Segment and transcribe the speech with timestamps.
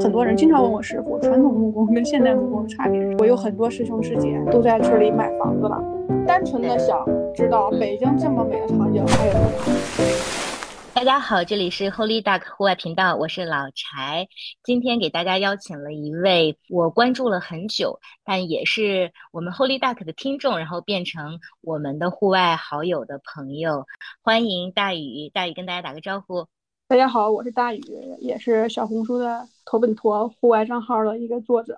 [0.00, 3.00] 很多人经常问我师傅，传统木工跟现代木工的差别。
[3.18, 5.76] 我有很多师兄师姐都在村里买房子了，
[6.24, 10.94] 单纯的想知道北京这么美的场景还有多少。
[10.94, 14.28] 大家好，这里是 Holy Duck 户外频道，我是老柴。
[14.62, 23.84] 今天给大家邀请了一位我关注了很久，但也是我们 Holy Duck 的听众，然后变成我们的户外好友的朋友。
[24.22, 26.46] 欢迎大宇，大宇跟大家打个招呼。
[26.88, 27.82] 大家好，我是大宇，
[28.18, 31.76] 也是小红书的头本托户外账号的一个作者。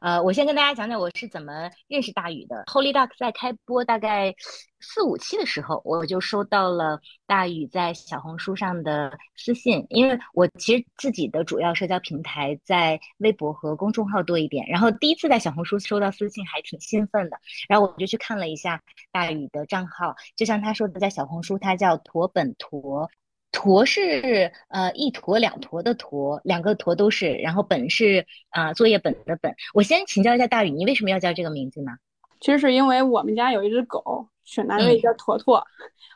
[0.00, 2.62] 呃，我先跟大家讲讲我是怎么认识大宇的。
[2.66, 4.32] Holy Duck 在开播大概
[4.78, 14.68] 四五期的时候，我就收到了大宇在小红书上的私信，因为我其实自己的主要社交平台在微博和公众号多一点。
[14.68, 17.36] 然后第一次在小红书收到私信，还挺兴奋的。
[17.68, 23.10] 然后我就去看了一下大宇的账号，就像他说的，在小红书他叫驼本驼。
[23.50, 29.54] 驼是呃一坨两坨的驼，两个驼都是，然后本是啊作业本的本。
[29.74, 31.92] 我先请教一下大宇，你为什么要叫这个名字呢？
[32.40, 35.64] 其实是因为我们家有一只狗，雪纳瑞叫坨坨。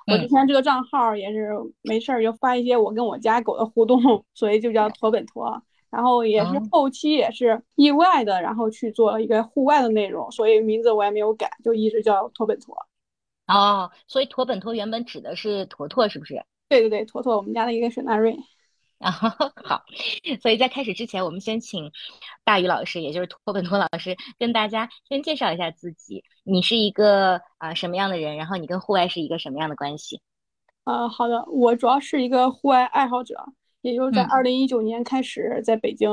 [0.06, 1.50] 我之前这个账号也是
[1.83, 5.62] 没事儿就发一些我跟我家狗的互动，所以就叫驼本驼。
[5.91, 12.75] 然后也是后期也是意外的，然后去做了一个户外的内容，所以名字我也没有改，就一直叫驼本驼。
[13.47, 16.42] 哦，所以驼本驼原本指的是坨坨，是不是？
[16.73, 18.34] 对对对，妥妥，我们家的一个雪纳瑞。
[18.97, 19.11] 啊，
[19.62, 19.84] 好，
[20.41, 21.92] 所以在开始之前，我们先请
[22.45, 26.25] 大宇老师，也就是托本托老师，跟大家先介绍一下自己。
[26.45, 28.39] 你是一个啊什么样的人？
[28.39, 30.23] 然后你跟户外是一个什么样的关系？
[30.84, 33.34] 呃，好的，我主要是一个户外爱好者，
[33.83, 36.09] 也就是在二零一九年开始在北京，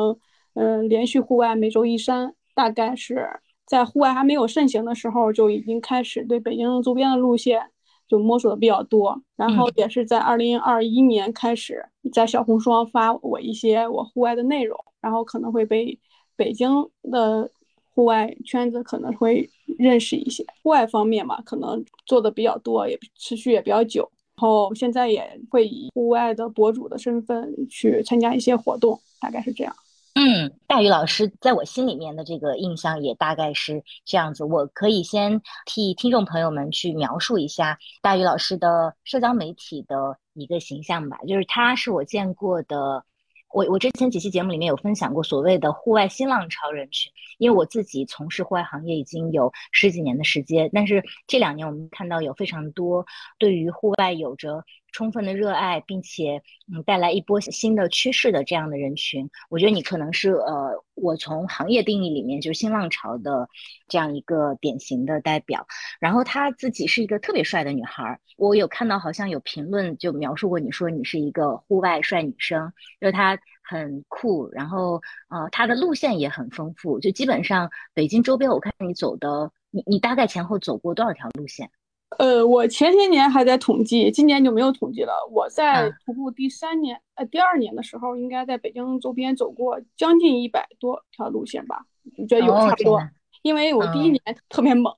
[0.55, 3.29] 嗯，连续户外每周一山，大概是
[3.65, 7.71] 在户外还没有盛行的时候，就已经开始对北京周边的路线。
[8.09, 15.97] 就摸索的比较多，然后也是在二零二一年开始在小红书上发我一些我户外的内容，然后可能会被
[16.35, 16.69] 北京
[17.03, 17.49] 的
[17.93, 20.43] 户外圈子可能会认识一些。
[20.63, 24.09] 户外方面嘛，可能做的比较多，也持续也比较久。
[24.35, 29.75] 然后现在也会以户外的博主的身份去参加一些活动，大概是这样。
[30.15, 34.43] 嗯，大宇老师在我心里面的这个印象也大概是这样子。
[34.43, 43.05] 我可以先替听众朋友们去描述一下大宇老师的社交媒体的一个形象吧，就是他是我见过的。
[43.51, 53.07] 我我之前几期节目里面有分享过所谓的户外新浪潮人群，因为我自己从事户外行业已经有十几年的时间，但是这两年我们看到有非常多
[53.39, 56.41] 对于户外有着充分的热爱，并且
[56.71, 63.47] 嗯带来一波新的趋势的这样的人群，我觉得你可能是呃我从行业定义里面就是新浪潮的
[63.87, 65.65] 这样一个典型的代表。
[65.99, 73.39] 然后她自己是一个特别帅的女孩，我有看到好像有评论就描述过你说你是一个户外帅女生，就是她。
[73.61, 81.69] 很酷，然后呃，她的路线也很丰富，就基本上北京周边，我看你走的，你你大概前后走过多少条路线？
[82.17, 85.13] 呃，我前些年还在统计，今年就没有统计了。
[85.31, 91.85] 我在徒步第三年，呃，第二年的时候，应该在北京周边走过将近一百多条路线吧？
[92.17, 92.99] 我觉得有差不多，
[93.43, 94.93] 因为我第一年特别猛，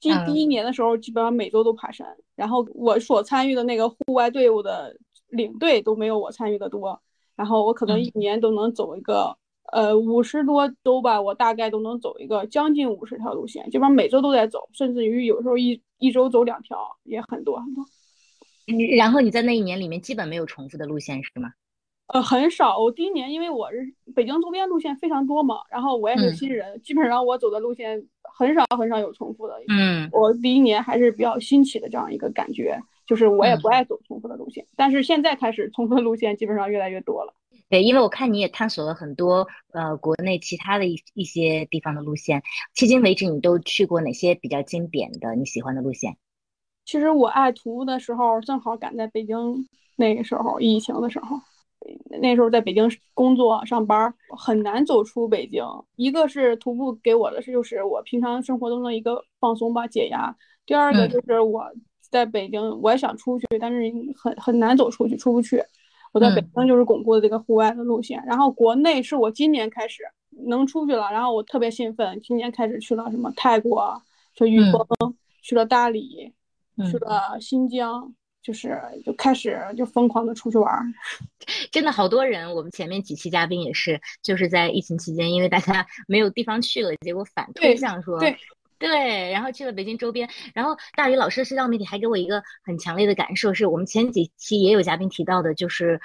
[0.00, 4.96] 第第一年的时候基本上每周都爬山，然后我所参与的那个户外队伍的
[5.28, 7.00] 领队都没有我参与的多。
[7.36, 9.34] 然后我可能一年都能走一个，
[9.72, 17.84] 呃，五十多周吧，我大概都能走一个将近五十条路线，基本上每周都在走，甚至于有时候一一周走两条也很多很多。
[18.66, 21.52] 你然后你在那一年里面基本没有重复的路线是吗？
[22.08, 22.76] 呃，很少。
[22.76, 28.04] 我第一年因为我是北京周边路线非常多嘛，然后我也是新人，基本上我走的路线
[28.36, 29.54] 很少很少有重复的。
[29.68, 32.76] 嗯，我第一年还是比较新奇的这样一个感觉。
[33.06, 37.34] 就是我也不爱走重复的路线，但是现在开始重复的路线基本上越来越多了。
[37.70, 42.42] 对，因为我看你也探索了很多呃国内其他的一一些地方的路线，
[42.74, 46.16] 迄今为止你都去过哪些比较经典的你喜欢的路线？
[46.84, 49.36] 其实我爱徒步的时候，正好赶在北京
[49.96, 51.36] 那个时候疫情的时候，
[52.20, 55.64] 那时候在北京工作上班，很难走出北京。
[55.94, 60.36] 一个是徒步给我的是就是我平常生活中的一个放松吧解压，
[60.66, 61.64] 第二个就是我。
[62.10, 63.80] 在北京，我也想出去，但是
[64.20, 65.62] 很很难走出去，出不去。
[66.12, 70.02] 我在北京就是巩固的这个户外的路线，然后国内是我今年开始
[70.46, 74.02] 能出去了，然后我特别兴奋，今年开始去了什么泰国，
[74.34, 74.84] 去玉峰，
[75.42, 76.32] 去了大理，
[76.90, 78.12] 去了新疆，
[78.42, 80.94] 就是就开始就疯狂的出去玩。
[81.70, 88.18] 真的好多人，我们前面几期嘉宾也是，就是在疫情期间，因为大家没有地方去了，结果反推向说。
[88.80, 96.00] 对，然后去了北京周边，然后大宇老师的社交媒体还给我一个很强烈的感受，是我们前几期也有嘉宾提到的，就是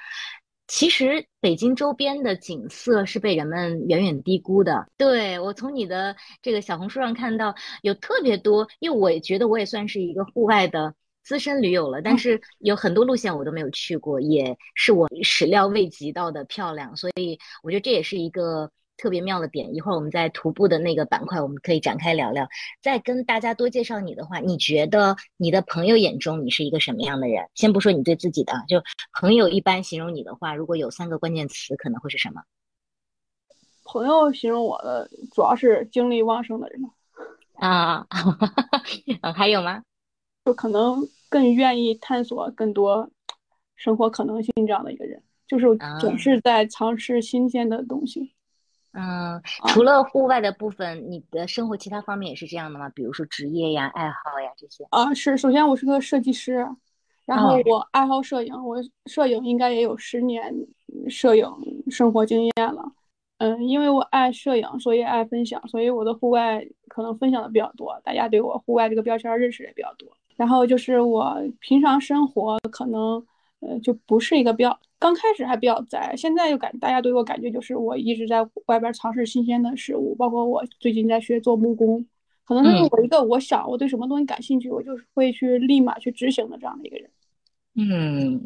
[0.67, 4.85] 其实北京周边的景色是被人们远远低估的。
[4.97, 10.93] 对，我从你的这个小红书上看到有特别多，因为我也觉得我也算是一个户外的
[11.23, 18.69] 资深驴友了，但是有很多路线我都没有去过，也是我始料未及到的漂亮，所以我觉得这也是一个。
[18.97, 22.47] 特别妙的点，一会儿我们在徒步的那个板块，我们可以展开聊聊。
[22.81, 27.47] 再跟大家多介绍你的话，你觉得你的朋友眼中你是一个什么样的人？
[27.55, 28.81] 先不说你对自己的，就
[29.19, 32.41] 朋友一般形容你的话，如果有三个关键词，可能会是什么？
[33.83, 36.81] 朋友形容我的主要是精力旺盛的人
[37.55, 38.07] 啊，
[39.35, 39.83] 还有吗？
[40.43, 43.09] 就可能更愿意探索更多
[43.75, 45.67] 生活可能性这样的一个人，就是
[45.99, 48.34] 总是在尝试新鲜的东西。
[48.97, 52.87] 嗯，除了户外的部分，你的生活其他方面也是这样的吗？
[52.89, 54.85] 比如说职业呀、爱好呀这些。
[54.89, 55.35] 啊，是。
[55.35, 56.65] 首先，我是个设计师，
[57.25, 60.53] 然后我爱好摄影，我摄影应该也有十年
[61.09, 61.45] 摄影
[61.89, 62.83] 生活经验了。
[63.39, 70.07] 嗯，因为我爱摄影，所以爱分享，所以我的户外可能分享的比较多，大家对我户外这个标签认识也比较多。
[70.37, 73.21] 然后就是我平常生活可能，
[73.67, 74.79] 呃，就不是一个比较。
[74.97, 82.05] 刚开始还比较宅，现在又感大家对我感觉就是我一直在外边尝试新鲜的事物，包括我最近在学做木工，
[82.45, 87.09] 可能就是我一个我想我对什么东西感兴趣，我就是会去立马去执行的这样的一个人。
[87.75, 88.41] 嗯，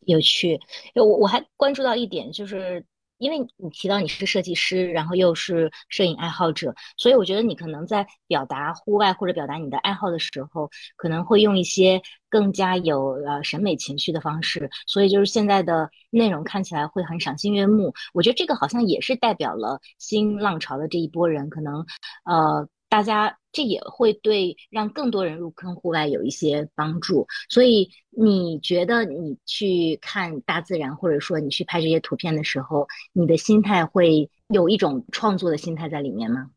[0.00, 0.60] 有趣。
[0.94, 2.84] 我我还关注到一点就是。
[3.18, 17.92] 因为你提到你是设计师，然后又是摄影爱好者，所以我觉得你可能在表达户外或者表达你的爱好的时候，可能会用一些更加有呃审美情趣的方式，所以就是现在的内容看起来会很赏心悦目。
[18.12, 21.84] 我觉得这个好像也是代表了新浪潮的这一波人，可能
[22.24, 22.68] 呃。
[22.94, 36.52] 大家这也会对让更多人入坑户外有一些帮助，所以你觉得你去看大自然，或者说你去拍这些图片的时候，你的心态会有一种创作的心态在里面吗？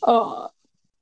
[0.00, 0.50] 呃，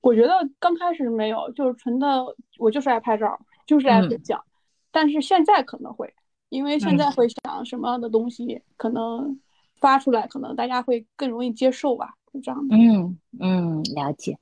[0.00, 2.24] 我觉得刚开始没有，就是纯的，
[2.58, 4.42] 我就是爱拍照，就是爱分享。
[4.90, 6.12] 但是现在可能会，
[6.48, 9.38] 因为现在会想什么样的东西可能
[9.80, 12.14] 发出来，可能大家会更容易接受吧。
[12.42, 14.38] 这样的，嗯嗯，了解。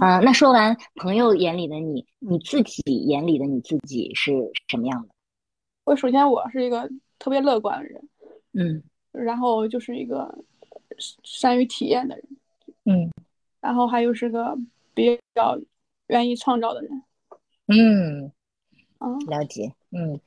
[0.00, 4.32] 啊，那说完朋友眼里的你，你自己眼里的你自己是
[4.68, 5.08] 什么样的？
[5.84, 6.88] 我首先我是一个
[7.18, 8.08] 特别乐观的人，
[8.52, 10.38] 嗯，然后就是一个
[11.24, 12.24] 善于体验的人，
[12.84, 13.10] 嗯，
[13.60, 14.56] 然后还有是个
[14.94, 15.58] 比较
[16.06, 17.02] 愿意创造的人，
[17.66, 18.30] 嗯，
[18.98, 20.18] 啊，了解，嗯，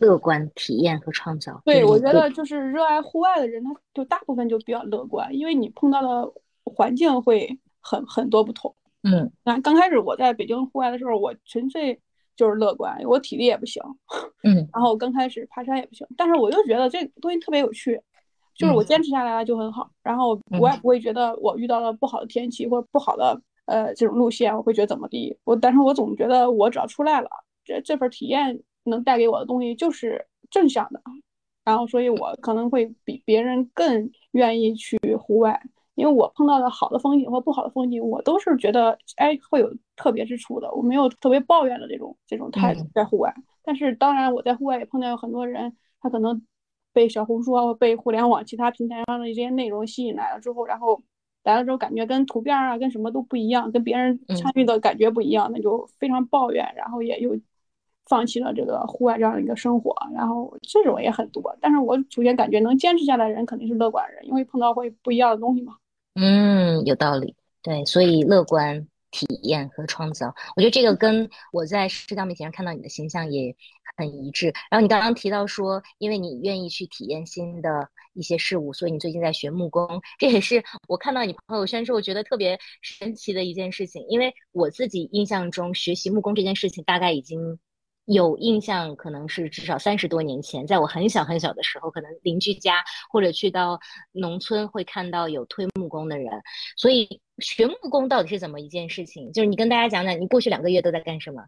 [0.00, 1.62] 乐观、体验和创造。
[1.64, 6.32] 对，我觉得就是热爱户外的人，他就大部分就比较乐观，因为你碰到的。
[6.74, 12.00] 环境会很很多不同，嗯，那刚开始我在北京户外的时候，我纯粹
[12.36, 13.82] 就是乐观，我体力也不行，
[14.42, 18.00] 嗯，然后刚开始爬山也不行，但是我就觉得这东西特别有趣，
[18.54, 27.28] 就是我坚持下来了就很好，然后我也不会觉得我遇到了不好的天气或者不好的呃这种路线，我会觉得怎么地，我但是我总觉得我只要出来了，
[27.64, 31.02] 这这份体验能带给我的东西就是正向的，
[31.64, 35.62] 然后所以我可能会比别人更愿意去户外。
[35.94, 43.34] 因为我碰到的好的风景或不好的风景，我都是觉得哎会有特别之处的，我没有特别抱怨的这种这种态度在户外。
[43.62, 46.42] 但是当然我在户外也碰到有很多人，他可能
[46.92, 51.02] 被小红书啊被互联网其他平台上的一些内容吸引来了之后，然后
[51.44, 57.38] 来了之后感觉跟图片啊跟什么都不一样，跟别人参与的感觉不一样，那就非常抱怨，然后也又
[58.06, 61.56] 放弃了这个户外这样的一个生活，然后这种也很多。
[61.60, 65.76] 但是我首先感觉能坚持下来的人肯定是乐观人，因为碰到会不一样的东西嘛。
[66.14, 67.34] 嗯，有道理。
[67.62, 73.54] 对，所以乐观、体验和创造，我觉得这个跟我在社交媒体上看到你的形象也
[73.96, 74.52] 很一致。
[74.70, 84.04] 然后你刚刚提到说，因为你愿意去体验新的一些事物，所以你最近在学木工，这也是我看到你朋友圈之后觉得特别神奇的一件事情。
[84.08, 87.58] 因为我自己印象中，学习木工这件事情大概已经。
[88.06, 93.78] 有印象，可能是至少三十多年前，在我很小很小的时候，可能邻居家或者去到
[94.10, 96.28] 农村会看到有推木工的人。
[96.76, 99.32] 所以学木工到底是怎么一件事情？
[99.32, 101.44] 就是你跟大家讲讲，你过去两个月都在干什么？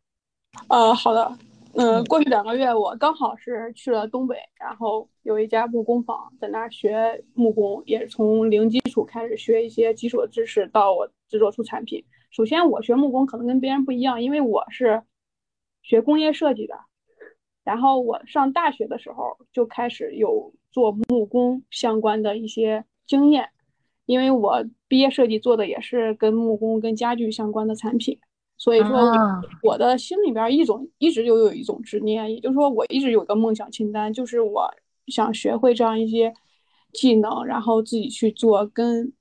[0.68, 1.36] 呃，好的，
[1.74, 12.04] 嗯，过去两个月我刚好是去了东北，然后有一家木工坊，在那儿学木工，也是从零基础开始学一些基础的知识，到我制作出产品。
[12.30, 15.02] 首先，我学木工可能跟别人不一样，因为我是。
[15.84, 16.74] 学工业设计的，
[17.62, 23.48] 然后我上大学的时候就开始有做木工相关的一些经验，
[24.06, 28.18] 因为我毕业设计做的也是跟木工跟家具相关的产品，
[28.56, 29.12] 所以说
[29.62, 34.68] 我的心里边一种一直就有一种执念，也就是说我一直有个梦想清单，就是我
[35.08, 36.32] 想学会这样一些
[36.92, 39.12] 技能，然后自己去做，跟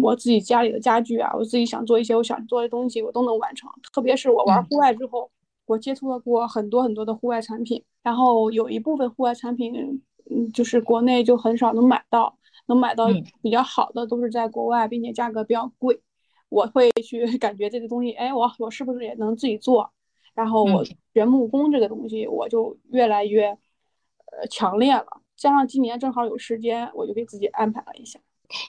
[0.00, 3.68] 我自己家里的家具啊，我自己想做一些我想做的东西，我都能完成。
[3.92, 5.30] 特别是我玩户外之后，
[5.68, 13.06] 我接触了过很多很多的户外产品，然后有一部分户外产品，嗯，就是国内就很少能买到，能买到
[13.42, 16.00] 比较好的都是在国外，并且价格比较贵。
[16.48, 19.92] 我会去 感觉这个东西，哎，我我是不是也能自己做？
[20.34, 20.82] 然后我
[21.12, 25.04] 学木工这个东西，我就越来越呃强烈了。
[25.36, 28.18] 加上今年正好有时间，我就给自己安排了一下。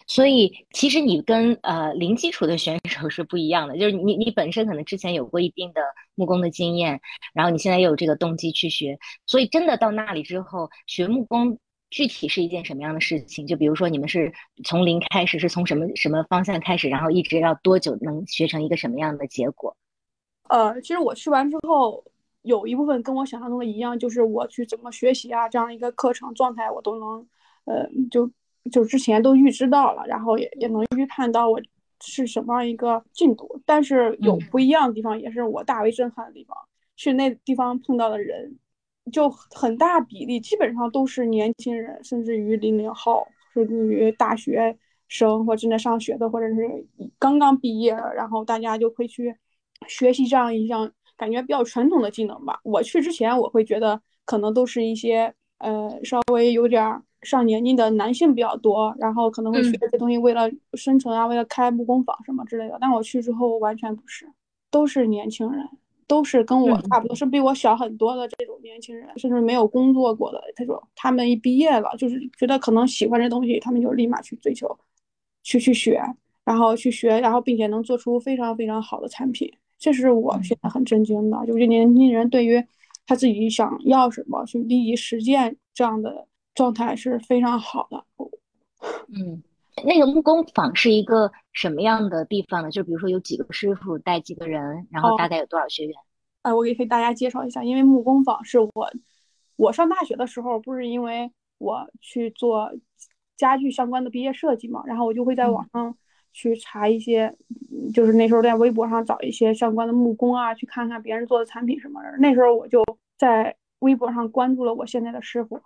[0.07, 5.81] 所以其实你跟呃零基础的选手是不一样的，就是你你本身可能之前有过一定的
[6.15, 6.99] 木工的经验，
[7.33, 11.57] 然后你现在又有这个动机去学，所以真的到那里之后学木工
[11.89, 13.47] 具体是一件什么样的事情？
[13.47, 14.31] 就比如说你们是
[14.63, 19.75] 从零开始，是从什么什么方向开始，然后一直要多久能学成一个什么样的结果？
[20.49, 22.03] 呃，其实我去完之后，
[22.41, 27.27] 有一部分跟我想象中的一样，就是我去怎么学习啊，这样一个课程状态我都能，
[27.65, 28.29] 呃，就
[28.71, 31.61] 就之前都预知到了，然后也也能预判到我
[32.01, 33.61] 是什么样一个进度。
[33.65, 36.57] 但是有不一样的地方，也是我大为震撼的地方。
[36.95, 38.57] 去那地方碰到的人，
[39.11, 46.85] 就很大比例基本上都是年轻人，甚至于零零后，甚至于大学生或正在上学的，或者是
[47.17, 49.35] 刚刚毕业，然后大家就会去。
[49.87, 52.59] 学习这样一项感觉比较传统的技能吧。
[52.63, 62.77] 我去之前，我会觉得可能都是一些呃稍微有点上年纪的男性比较多，然后可能会学这些东西为了生存啊，为了开木工坊什么之类的。
[62.79, 64.25] 但我去之后完全不是，
[64.71, 65.67] 都是年轻人，
[66.07, 70.81] 都是跟我差不多，是比我小很多的这种年轻人，甚至没有工作过的这种。
[70.95, 74.77] 他们一毕业了，就是觉得可能喜欢这东西，他们就立马去追求，
[75.43, 76.01] 去去学，
[76.45, 79.51] 然后去学，然后并且能做出非常非常好的产品。
[79.77, 82.63] 这是我现在很震惊的，就是年轻人对于
[83.05, 86.27] 他自己想要什么去立即实践这样的
[86.59, 88.05] 状态是非常好的。
[89.07, 89.41] 嗯，
[89.85, 92.69] 那个木工坊是一个什么样的地方呢？
[92.69, 95.95] 就比如说有几个师傅带几个人，然后大概有多少学员？
[96.41, 98.91] 哎，我给给大家介绍一下，因为木工坊是我
[99.55, 102.69] 我上大学的时候，不是因为我去做
[103.37, 105.95] 家具相关的毕业设计嘛，然后我就会在网上。
[106.31, 107.35] 去查一些，
[107.91, 112.17] 就是那时候在微博上找一些相关的木工啊，去看看别人做的产品什么的。
[112.19, 112.83] 那时候我就
[113.17, 115.59] 在微博上关注了我现在的师傅，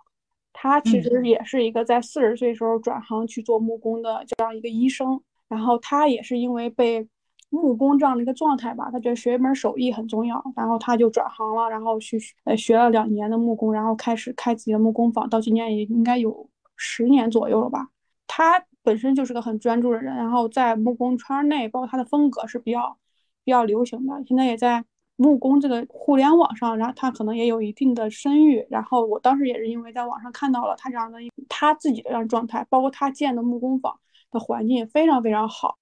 [0.54, 5.20] 他其实也是一个在四十岁时候转行去做木工的这样一个医生。
[5.46, 7.06] 然后他也是因为被
[7.50, 17.88] 木工这样的一个状态吧，他觉得学一门手艺很重要，然后他就转行了，然后去呃学了两年的木工，然后开始开自己的木工坊，到今年也应该有十年左右了吧。
[18.26, 18.64] 他。
[18.84, 22.94] 本身就是个很专注的人，然后在木工圈内，包括他的风格是比较
[23.42, 24.22] 比较流行的。
[24.26, 24.84] 现在也在
[25.16, 28.66] 木工这个互联网上，然后他可能也有一定的声誉。
[28.68, 31.18] 然后我当时也是因为在网上看到了他这样的
[31.48, 33.98] 他自己的这样状态，包括他建的木工坊
[34.30, 35.78] 的环境非常非常好，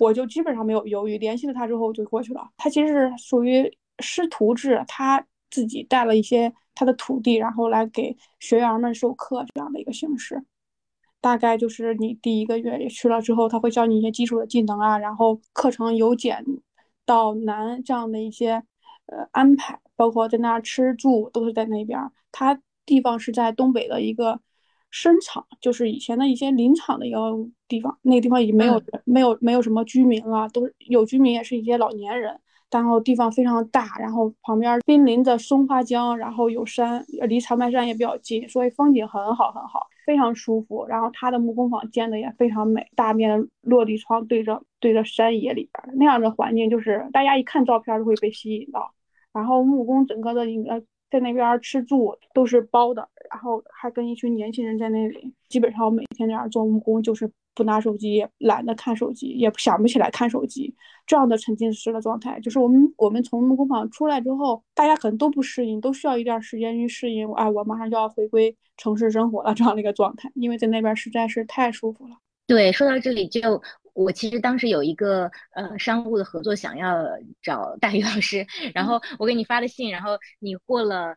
[0.00, 2.48] 我就基本上没有犹豫，联系了他之后就过去了。
[2.56, 10.44] 他其实是属于师徒制，他自己带了一些他的徒弟，然后来给学员们授课这样的一个形式。
[11.20, 16.44] 大概就是你第一个月也去了之后，他会教你一些基础的技能啊，然后课程由简
[17.06, 18.62] 到南这样的一些
[19.06, 21.98] 呃安排，包括在那儿吃住都是在那边。
[22.32, 24.40] 它地方是在东北的一个
[24.90, 27.18] 深场，就是以前的一些林场的一个
[27.68, 32.40] 地方，那个地方已经没有没有没有什么居民了，都是有居民也是一些老年人。
[32.70, 40.84] 然后地方非常大，然后旁边濒临着松花江，然后有山，离长白山也比较近，所以风景很好很好，非常舒服。
[40.88, 48.92] 然后他的木工坊建的也非常美，大面的落地窗对着对着山野里边那样的环境，就是大家一看照片就会被吸引到。
[49.32, 50.78] 然后木工整个的呃
[51.10, 57.30] 在那边吃住都是包的，然后还跟一群年轻人在那里，基本上每天在那儿做木工就是。
[57.56, 60.74] 不拿手机，也懒得看手机，也想不起来看手机，
[61.06, 67.32] 这样的沉浸式的状态，就是我们我们从木工坊出来之后，大家可能都不适应，都需要一段时间去适应。
[67.34, 72.16] 哎，我马上就要回归城市生活了，这样的一个状态，因为在那边实在是太舒服了。
[72.48, 73.40] 对，说到这里，就
[73.94, 77.02] 我其实当时有一个呃商务的合作，想要
[77.40, 81.16] 找大宇老师，然后我给你发的信，然后你过了。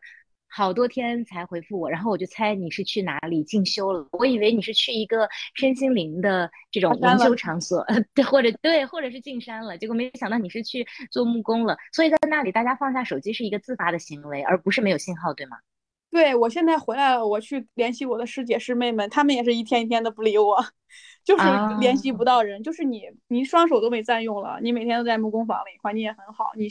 [0.50, 4.08] 好多天才回复我，然后我就猜你是去哪里进修了。
[4.12, 9.76] 我以为你是去一个身心灵的这种研究场所， 对，或者对，或者是进山了。
[9.76, 11.76] 结果没想到你是去做木工了。
[11.92, 15.58] 所以在那里，大家放下手机是一个自发的行为，而不是没有信号，对吗？
[16.10, 20.56] 对，我现在回来了，我去联系我的师姐师妹们，他们也是一天一天的不理我，
[21.28, 21.44] 就是
[21.78, 26.66] 联系不到人，就是你，你双手都没占用了，你每天都在木工房里，环境也很好，你。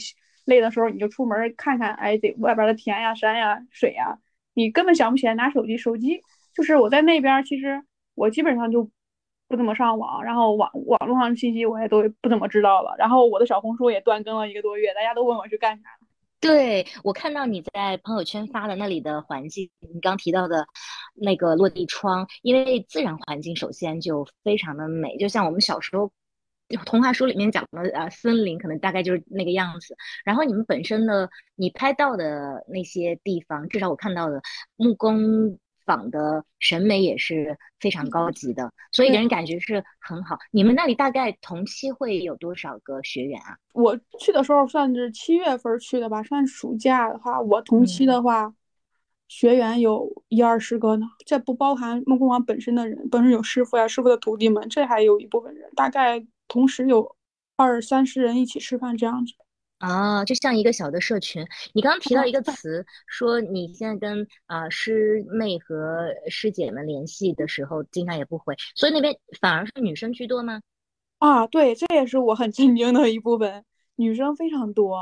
[0.48, 4.18] 累的时候你就出门看看，哎，这外边的田呀、山呀、水呀，
[4.54, 6.22] 你根本想不起来拿手机，手机
[6.54, 7.84] 就是我在那边，其实
[8.14, 8.90] 我基本上就
[9.46, 12.96] 不怎么上网，然后网网络上的信息我也都不怎么知道了。
[12.98, 15.82] 然后我的小红书也断更了一个多月，大家都问我去干啥。
[16.40, 20.66] 对我看到你在朋友圈发的那里的环境，你刚提到的
[21.14, 26.12] 那个落地窗，因为自然环境首先就非常的美，就像我们小时候
[26.86, 29.96] 童话书里面讲的啊，森林可能大概就是那个样子。
[30.24, 34.40] 然后你们本身的你拍到的那些地方，至少我看到的
[34.76, 35.58] 木工。
[35.88, 40.36] 坊的审美也是非常高级的，所以给人感觉是很好。
[40.50, 43.56] 你们那里大概同期会有多少个学员啊？
[43.72, 48.52] 我去的时候算是七月份去的吧，算暑假的话，我同期的话，
[49.28, 51.06] 学员有一二十个呢。
[51.24, 57.16] 这不包含木工坊本身的人，本身有师傅呀，师傅的徒弟们，这还有一部分人，大概同时有
[57.56, 59.32] 二三十人一起吃饭这样子。
[59.78, 61.46] 啊，就像一个小的社群。
[61.72, 70.60] 你刚刚提到一个词，说你现在跟啊师妹和师姐们联系的时候，经常也不回，所以那边反而是女生居多吗？
[71.18, 74.96] 啊，对，这也是我很震惊的一部分，女生非常多。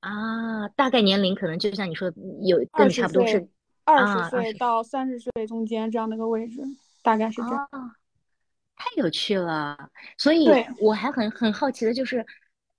[0.00, 2.12] 啊，大概年龄可能就像你说，
[2.42, 3.48] 有跟你差不多是
[3.84, 6.60] 二十岁到三十岁中间这样的一个位置，
[7.02, 7.68] 大概是这样。
[8.76, 9.76] 太有趣了，
[10.16, 10.48] 所以
[10.80, 12.24] 我还很很好奇的就是。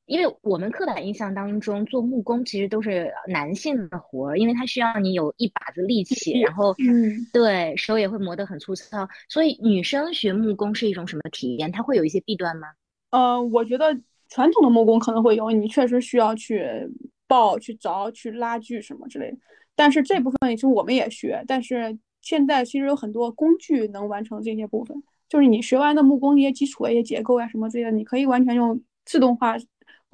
[0.05, 9.07] 因为我们刻板印象当中，做木工其实都是男性的活儿，因为它需要你有一把子力气，然后，嗯，对手也会磨得很粗糙。
[9.27, 11.71] 所以女生学木工是一种什么体验？
[11.71, 12.67] 它会有一些弊端吗？
[13.09, 13.97] 呃，我觉得
[14.29, 16.67] 传统的木工可能会有，你确实需要去
[17.27, 19.37] 抱、去凿、去拉锯什么之类的。
[19.75, 24.95] 但是这部分其实我们也学，但是现在其实有很多工具能完成这些部分。
[25.27, 29.55] 就是你学完的木工一些基础的一些结构呀什么之类的，你可以完全用自动化。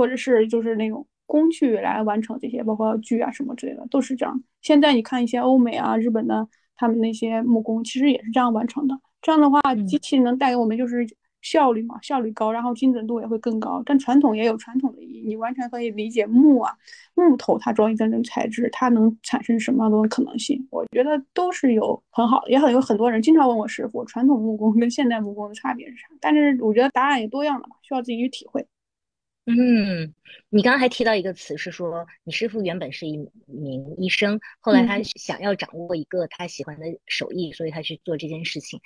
[0.01, 4.43] 或者是就是那种工具来完成这些，包括锯啊什么之类的，都是这样。
[4.63, 8.99] 现在你看一些欧美啊、日本的，他们那些木工其实也是这样完成的。
[9.21, 11.07] 这样的话，机器能带给我们就是
[11.43, 13.83] 效率嘛，效率高，然后精准度也会更高。
[13.85, 16.73] 但传统也有传统的意义，你完全可以理解木啊、
[17.13, 20.67] 木头它装一这种材质，它能产生什么样的可能性？
[20.71, 26.07] 我觉得都是有很好，也很有很多人经常问我师傅，传统木工跟现代木工的差别是啥？
[26.19, 28.65] 但是我觉得答案也多样了嘛，需要自己去体会。
[29.45, 30.13] 嗯，
[30.49, 38.79] 你刚刚还提到一个词，是说你师傅原本是一名医生，后来他想要掌握一个他喜欢的手艺，所以他去做这件事情。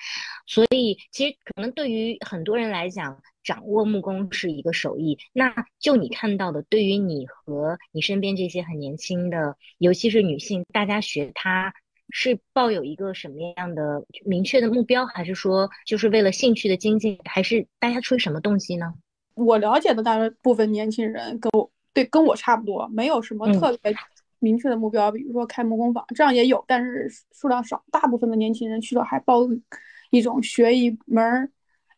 [0.48, 5.18] 所以其实可能对于很多人来讲，掌握木工是一个手艺。
[5.34, 11.74] 那就你看到的，对于你和你身边这些很年轻的，尤其是女性，大家学它
[12.10, 18.94] 是抱有一个什么样的明确的目标，还是说就是为了兴趣的精进，还是大家出于什么动机呢？
[19.36, 23.93] 我了解的大部分年轻人跟我对跟我差不多，没有什么特别
[24.39, 27.84] 明确的目标，比如说开木工坊，这样也有，但是数量少。
[27.91, 29.41] 大部分的年轻人去了还抱
[30.12, 31.50] 一种学一门儿，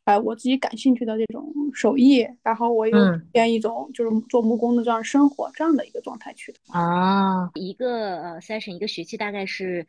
[0.05, 2.97] 哎，我自己感兴趣的这种手艺，然后我又
[3.31, 6.59] 编一种就是做木工的这样生活这样的一个状态去的。
[6.73, 9.85] 啊，一个呃 session 一个学期大概是，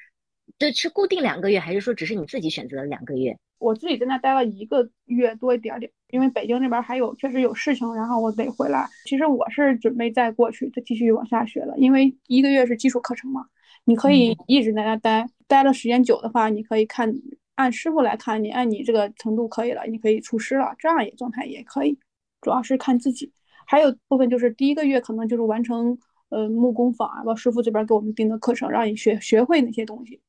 [0.58, 3.38] 对，是固定两个月，还是说只是你自己选择了两个月？
[3.58, 8.88] 我自己在那待了一个月多一点点，因为北京那边还有确实有事情，然后我得回来。
[9.04, 13.44] 其实我是准备再过去再继续往下学的，因为一个月是基础课程嘛，
[13.84, 17.12] 你可以一直在那待，待了时间久的话，你可以看
[17.56, 21.98] 按师傅来看你，按你这个程度可以了，你可以出师了，这样也状态也可以，
[22.40, 23.32] 主要是看自己。
[23.66, 25.98] 还有部分就是第一个月可能就是完成
[26.30, 30.20] 呃木工坊啊，师傅这边给我们定的课程，让你学学会那些东西。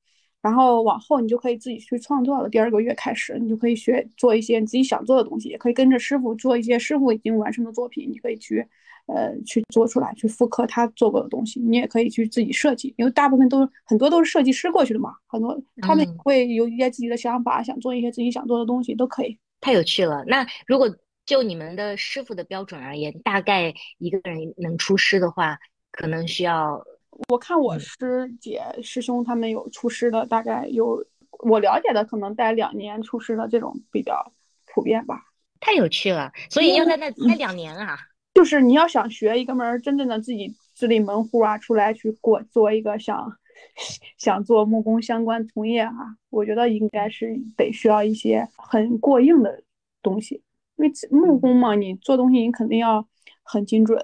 [0.41, 2.47] 然后往后你就可以自己去创作了。
[2.47, 8.65] 第二个月开始，你就可以学做一些你自己想做的东西，也可以跟着师傅做一些师傅已经完成的作品，你可以去，
[9.07, 11.59] 呃，去做出来，去复刻他做过的东西。
[11.59, 19.37] 你也可以去自己设计，因为大部分都很多都是设计师过去的嘛，很多他们会有一些自己的想法，想做一些自己想做的东西都可以。
[19.59, 20.23] 太有趣了。
[20.25, 20.89] 那如果
[21.25, 25.57] 就你们的师傅的标准而言，大概一个人能出师的话，
[25.91, 26.81] 可能需要。
[27.27, 31.05] 我看我师姐师兄他们有出师的，大概有
[31.43, 34.31] 我了解的，可能待两年出师的这种比较
[34.73, 35.21] 普遍吧。
[35.59, 37.97] 太有趣了，所以要在那待两年啊。
[38.33, 43.29] 就是你要想学一个门真正的自己自立门户啊，出来去过做一个想
[44.17, 45.91] 想做木工相关从业啊，
[46.29, 49.61] 我觉得应该是得需要一些很过硬的
[50.01, 50.41] 东西，
[50.77, 53.05] 因为木工嘛，你做东西你肯定要
[53.43, 53.99] 很精准。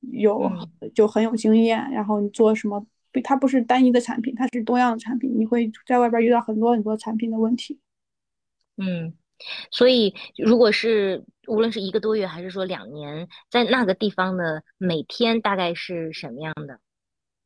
[0.00, 0.50] 有
[0.94, 2.84] 就很有经验，然后你做什么？
[3.24, 5.32] 它不是单一的产品，它是多样的产品。
[5.36, 7.80] 你会在外边遇到很多很多产品的问题。
[8.76, 9.12] 嗯，
[9.70, 16.78] 所以如果是无论是一个多月还是说两年，在那个地方的每天大概是什么样的？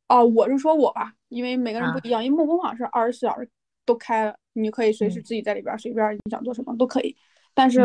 [0.09, 2.23] 哦，我是说我吧，因为每个人不一样。
[2.23, 3.49] 因为木工坊是二十四小时
[3.85, 7.15] 都开了，你可以随时自己在里边随便你想做什么都可以。
[7.55, 7.79] 但是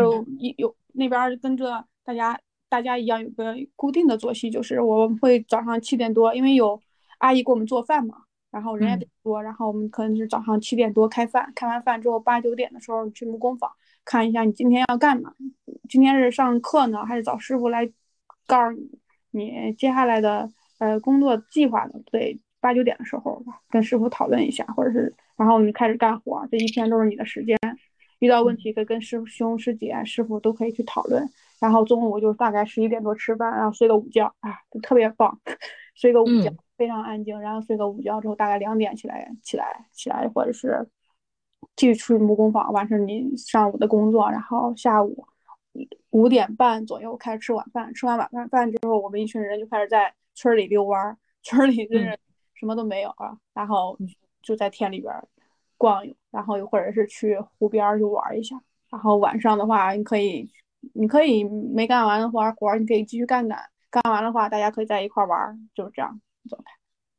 [0.57, 6.81] 有那边跟着大家大家一样有个固定的作息，就是我们会早上七点多，因为有
[7.19, 8.17] 阿姨给我们做饭嘛，
[8.51, 13.71] 然后人也比较多，然后我们可能是早上七点多开饭，开完饭之后八九点的时候去木工坊
[14.05, 15.33] 看一下你今天要干嘛，
[15.89, 17.91] 今天是上课呢还是找师傅来
[18.47, 18.77] 告诉
[19.31, 21.93] 你你接下来的呃工作计划呢？
[22.11, 22.41] 对。
[22.61, 27.57] 八九点的时候跟师傅讨论一下，或者是然后你开始干活，这一天都是你的时间。
[28.19, 31.25] 遇到问题可以跟师兄师姐师傅都可以去讨论。
[31.61, 35.39] 然后中午就大概十一点多吃饭，然后睡个午觉啊，就特别棒，
[35.95, 37.41] 睡个午觉非常安静。
[37.41, 40.89] 然后睡个午觉之后，大概两点起来起来起来，或者是
[41.77, 44.31] 继续去木工坊完成你上午的工作。
[44.31, 45.25] 然后下午
[46.11, 52.19] 五点半左右开始吃晚饭，吃完晚饭饭之后，我们一群人就开始在村里遛弯儿，村里就是。
[52.55, 53.97] 什么都没有啊，然后
[54.43, 55.15] 就在田里边
[55.77, 58.61] 逛悠，然后又或者是去湖边就玩一下。
[58.91, 60.51] 然后晚上的话，你可以，
[60.95, 63.59] 你可以没干完的活活，你可以继续干干。
[63.91, 66.71] 干完的话，大家可以在一块玩，就是这样状态。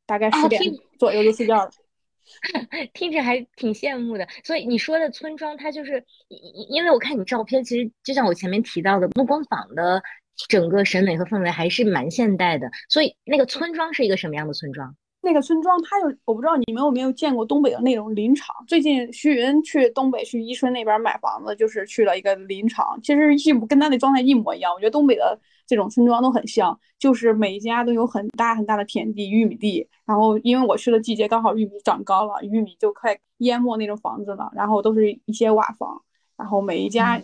[0.05, 0.61] 大概十点
[0.97, 1.71] 左右就睡觉了。
[2.93, 4.27] 听着还挺羡慕的。
[4.43, 6.05] 所以你说的村庄，它就是
[6.69, 10.01] 因为我看你照片，其实就像我前面提到的木工坊的
[10.47, 12.69] 整个审美和氛围还是蛮现代的。
[12.87, 14.95] 所以那个村庄是一个什么样的村庄？
[15.21, 18.55] 那个村庄，它有我不知道你们有没有见过东北的那种林场。
[18.67, 24.73] 最近徐云去东北去伊春那边买房子，就是去了一个林场，其实一模跟他那状态一模一样。
[24.73, 29.85] 我觉得东北的这种村庄都很像，就是每一家都有很大很大的田地、玉米地。
[30.05, 34.49] 然后因为我去的季节刚好玉米长高了，玉米就快淹没那种房子了。
[34.55, 36.01] 然后都是一些瓦房，
[36.37, 37.21] 然后每一家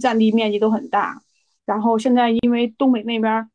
[0.00, 1.20] 占地面积都很大。
[1.66, 3.48] 然后现在因为东北那边。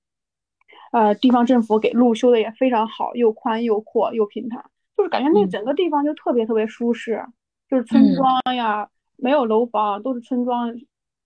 [0.91, 4.63] 呃，地方政府给路修的也非常好，又宽又阔又平坦，
[4.95, 7.23] 就是感觉那整个地方就特别特别舒适，
[7.69, 10.73] 就是村庄呀，没有楼房，都是村庄，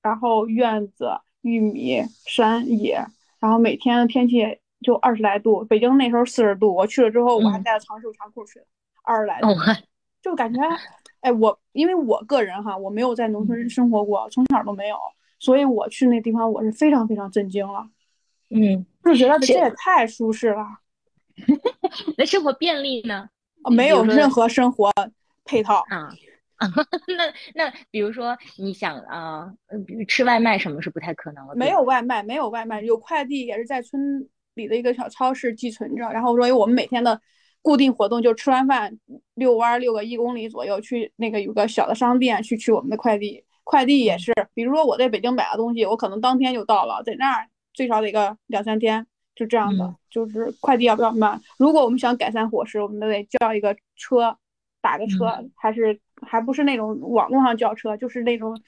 [0.02, 3.06] 然后院子、玉米、山野，
[3.40, 8.60] 然后每天天气就二十来度，北京那时候四十度，我去了之后我还带了长袖长裤去，
[9.04, 9.48] 二十来度，
[10.22, 10.60] 就感觉，
[11.22, 14.98] 哎，我因为我个人哈，我没有在农村生活过，从小都没有，
[15.40, 17.88] 所以我去那地方我是非常非常震惊了。
[18.54, 20.66] 嗯，就觉得这也太舒适了。
[22.18, 23.30] 那生活便利呢？
[23.72, 24.92] 没有任何生活
[25.46, 26.10] 配套啊。
[27.08, 29.52] 那那比如说你想啊，
[30.08, 31.56] 吃外卖什么是不太可能了。
[31.56, 36.08] 没有外卖，没有外卖，有快递也是在村里的一个小超市寄存着。
[36.10, 37.20] 然后说，我们每天的
[37.62, 38.96] 固定活动就吃完饭
[39.34, 43.44] 遛弯遛个一公里左右，去那个有个小的商店去取我们的快递。
[43.64, 47.48] 快递也是，比如说我在北京买的东西，我可能当天就到了，在那儿。
[47.74, 49.06] 最少得个两三天，
[49.36, 51.40] 就这样的，就是快递要不要慢？
[51.58, 54.38] 如果我们想改善伙食，我们都得叫一个车，
[54.82, 58.60] 打个车，还是还不是那种网络上叫车，就是那种，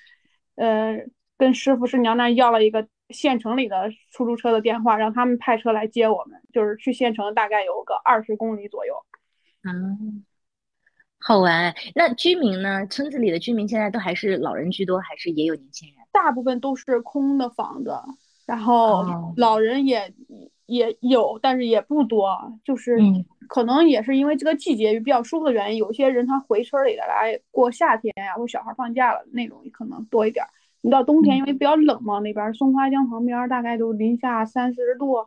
[0.56, 0.98] 呃，
[1.38, 8.96] 跟师傅师娘那要了一个县城里的出租车的电话，让他们派车来接我们，就是去县城大概有个二十公里左右。
[9.63, 10.24] 嗯，
[11.20, 11.76] 好玩。
[11.96, 12.86] 那居民呢？
[12.88, 15.98] 村子里的居民现在都还是老人居多，还是也有年轻人？
[16.12, 17.92] 大部分都是空的房子。
[18.45, 19.06] 然后
[19.38, 20.13] 老人也
[20.65, 22.97] 也有，但是也不多，就是
[23.47, 30.45] 可能也是因为这个季节比较舒服的原因，有些人他回村里来过夏天呀，或小孩放假了那种可能多一点。
[30.82, 35.25] 你到冬天因为比较冷嘛，那边松花江旁边大概都零下三四十度，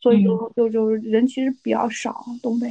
[0.00, 2.66] 所以就就就人其实比较少东北。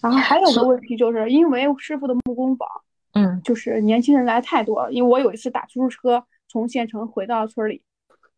[0.00, 2.68] 然后还有个问题就是因为师傅的木工坊，
[3.14, 4.92] 嗯，就是年轻人来太多了。
[4.92, 7.82] 因为我有一次打出租车从县城回到村里。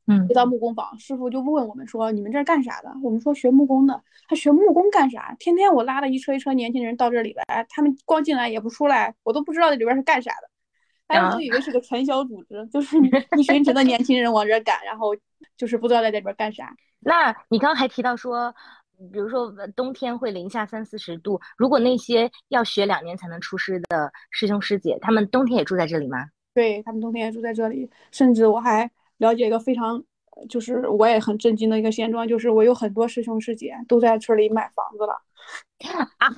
[0.09, 5.33] 嗯，回到木工坊，师傅就问我们说：“你们这是干啥的？”我们说：“学木工的。”他学木工干啥？
[5.39, 10.51] 天天我拉了一车一车年轻人到这里来，他们光进来也不出来，我都不知道这里边是干啥的。
[11.07, 12.97] 大家都以为是个传销组织，就是
[13.37, 15.15] 一群群的年轻人往这赶，然后
[15.57, 16.75] 就是不知道在这里边干啥。
[16.99, 18.53] 那你刚刚还提到说，
[19.13, 26.27] 比如说冬天会零下三四十度，如果那些要学两年才能出师的师兄师姐，他们冬天也住在这里吗？
[26.55, 28.91] 对他们冬天也住在这里，甚至我还。
[29.23, 30.03] 了解一个非常，
[30.49, 35.23] 就是我也很震惊的一个现状，就是我有很多师兄师姐都在村里买房子了，
[36.19, 36.29] 啊，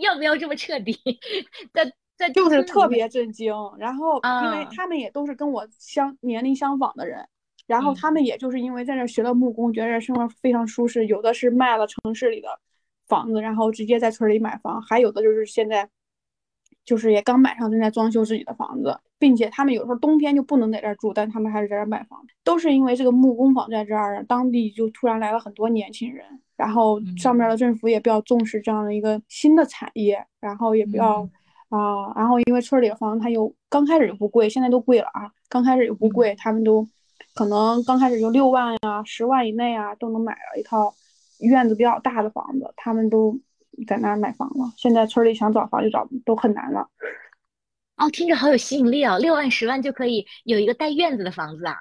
[0.00, 0.96] 要不要这么彻底？
[1.74, 3.52] 在在就是特别震惊。
[3.78, 7.26] 然后，因为他们也都是跟我相年龄相仿的人，
[7.66, 11.06] 然后他们也就是因为在这学了木工，觉得生活非常舒适。
[11.06, 12.48] 有的是卖了城市里的
[13.06, 15.90] 房子，然后直接在村里买房，还有的就是现在。
[16.84, 26.24] 就是也刚买上，正在装修自己的房子，并且他们有时候冬天就不能在这儿住，但他们还是在这儿买房，都是因为这个木工坊在这儿，当地就突然来了很多年轻人，
[26.56, 31.28] 然后上面的政府也比较重视这样的一个新的产业，然后也比较
[31.68, 35.30] 啊，然后因为村里的房子它又刚开始就不贵，现在都贵了啊。
[35.48, 36.86] 刚开始又不贵，他们都
[37.34, 40.94] 可能刚开始就六万呀、十万以内啊都能买了一套
[41.40, 43.38] 院子比较大的房子，他们都
[43.86, 44.72] 在那儿买房了。
[44.76, 46.86] 现在村里想找房就找都很难了。
[47.98, 51.74] 哦，听着好有吸引力哦，六万、十万就可以有一个带院子的房子啊。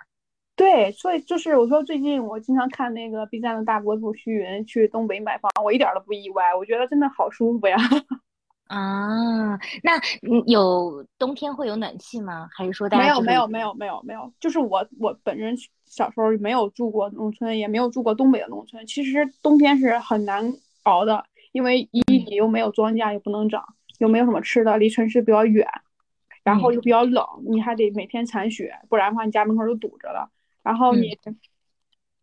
[0.56, 7.77] 对，所以就是我说最近我经常看那个 B 站的大博主徐云去东北买房，我一点都不意外，我觉得真的好舒服呀。
[8.65, 10.01] 啊，那
[10.47, 12.49] 有冬天会有暖气吗？
[12.51, 14.34] 还是说大家没有没有没有没有没有？
[14.39, 18.86] 就是我我本人小时候没有住过农村，也没有住过东北的农村。
[18.88, 20.51] 其实冬天是很难
[20.84, 23.63] 熬的，因为一你又没有庄稼，又不能长，
[23.99, 25.65] 又没有什么吃的，离城市比较远，
[26.47, 30.29] 然后又比较冷，你还得每天铲雪，不然的话你家门口就堵着了。
[30.63, 31.17] 然后你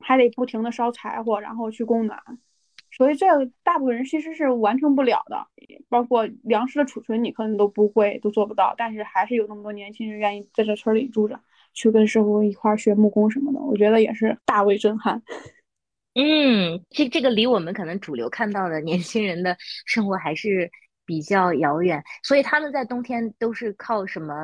[0.01, 2.19] 还得不停的烧柴火，然后去供暖。
[2.91, 5.47] 所以这个大部分人其实是完成不了的，
[5.89, 8.75] 包括粮食的储存，你可能都不会，都做不到。
[8.79, 11.41] 但是还是有那么多年轻人愿意在这村里住着，
[11.73, 15.21] 去跟师傅一块儿学木工什么的，我觉得也是大为震撼。
[16.15, 20.71] 嗯，这这个离我们可能主流看到的年轻人的生活还是
[21.05, 22.03] 比较遥远。
[22.23, 24.35] 所以他们在冬天都是靠什么？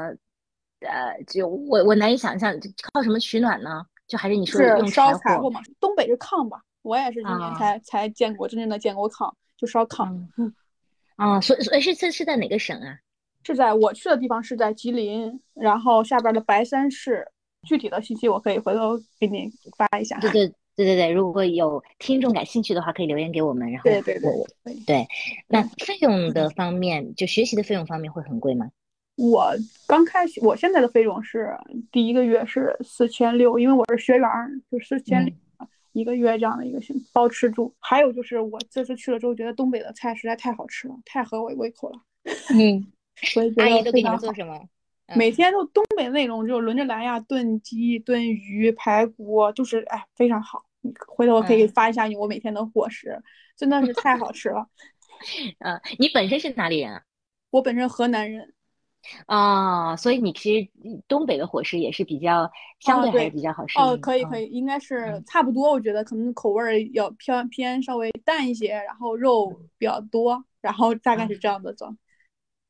[0.80, 2.54] 呃，就我我难以想象，
[2.92, 3.84] 靠什么取暖呢？
[4.06, 5.60] 就还是你说用烧柴火嘛？
[5.78, 6.60] 东北是炕吧？
[6.82, 10.10] 我也是今年才才见过真正的见过炕，就烧炕。
[11.16, 12.98] 啊，所以所以是是是在哪个省啊？
[13.44, 17.30] 是在我去的地方是在吉林，然后下边的白山市。
[17.68, 20.18] 具体的信息我可以回头给你发一下。
[20.18, 20.50] 对对
[20.84, 23.70] 对对对，如果有听众感兴趣的话，可以留言给我们。
[23.70, 25.06] 然后对对对对，
[25.48, 28.70] 那费用的方面，就学习的费用方面会很贵吗？
[29.16, 29.52] 我
[29.86, 31.50] 刚开始，我现在的费用是
[31.92, 34.28] 第一个月是四千六，因为我是学员，
[34.70, 35.34] 就四千六。
[35.92, 41.98] 一个月这样的一个行包吃住，还有就是我这次去了之后，觉得东北的菜实在太好吃了，太合我胃口了。
[42.54, 44.58] 嗯，所以阿姨都给你们做什么？
[45.16, 50.64] 每天都东北的那种，就轮着来呀，炖鸡、炖鱼、排骨，就是哎非常好。
[51.06, 53.20] 回头我可以发一下你我每天的伙食，
[53.56, 54.66] 真的是太好吃了。
[55.60, 57.02] 嗯，你本身是哪里人啊？
[57.50, 58.54] 我本身河南人。
[59.24, 60.70] 啊，所以你其实
[61.08, 65.70] 东北的伙食也是比较相对还是比较好吃哦，可以可以，应该是差不多。
[65.70, 71.96] 我觉得可能口味要偏偏稍微淡一些，然后肉比较多，然后大概是这样的状。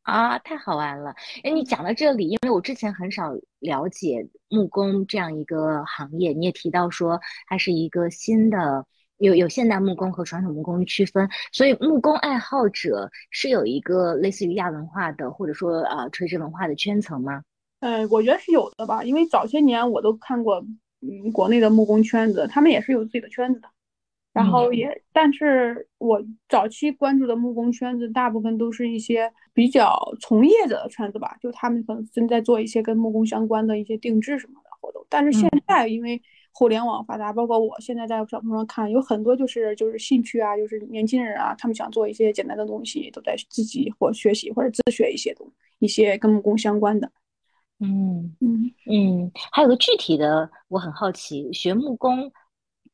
[0.03, 1.15] 啊，太好玩了！
[1.43, 8.87] 哎，你讲到这里，因为我之前很少了解木工这样一个行业，你也提到说它是一个新的。
[9.19, 17.43] 有有现代木工和传统木工区分，所以木工爱好者是有一个类似于亚文化的，或者说呃垂直文化的圈层吗？
[17.81, 20.65] 呃，我觉得是有的吧，因为早些年我都看过，
[21.03, 23.69] 嗯，国内的木工圈子，他们也是有自己的圈子的。
[24.41, 35.05] 然后也，但是我早期关注的木工圈子，大部分都是一些比较从业者的圈子吧，就他们可能正在做一些跟木工相关的一些定制什么的活动。
[35.11, 36.21] 但是现在因为
[36.53, 45.47] 互联网发达，包括我现在在小红书上看，有很多就是就是兴趣啊，就是年轻人啊，他们想做一些简单的东西，都在自己或学习或者自学一些东
[45.79, 47.13] 一些跟木工相关的。
[47.83, 52.31] 嗯嗯嗯，还有个具体的，我很好奇，学木工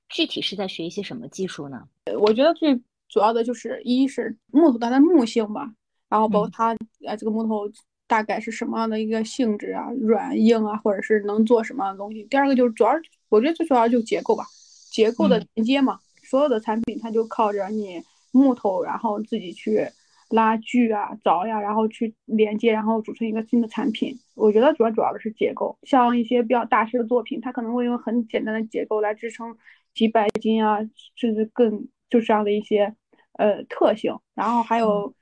[0.09, 1.87] 具体是在学一些什么技术呢？
[2.21, 2.75] 我觉得最
[3.09, 5.73] 主要的就是一是木头它的木性吧，
[6.09, 7.71] 然后包括它呃这个木头。
[8.09, 12.23] 大概是什么样的一个性质啊，软硬啊，或者是能做什么样的东西？
[12.31, 12.93] 第二个就是主要，
[13.29, 14.45] 我觉得最主要就是结构吧，
[14.93, 15.99] 结构的连接嘛。
[16.23, 19.85] 所有的产品它就靠着你木头，然后自己去
[20.31, 24.17] 拉锯啊、凿呀，然后去连接，然后组成一个新的产品。
[24.37, 29.53] 我觉得主要主要的是结构，像一些比较大师的作品，它可能会用很简单的结构来支撑
[29.97, 30.79] 几百斤啊，
[31.17, 32.95] 甚至更就这样的一些
[33.33, 35.13] 呃特性，然后还有。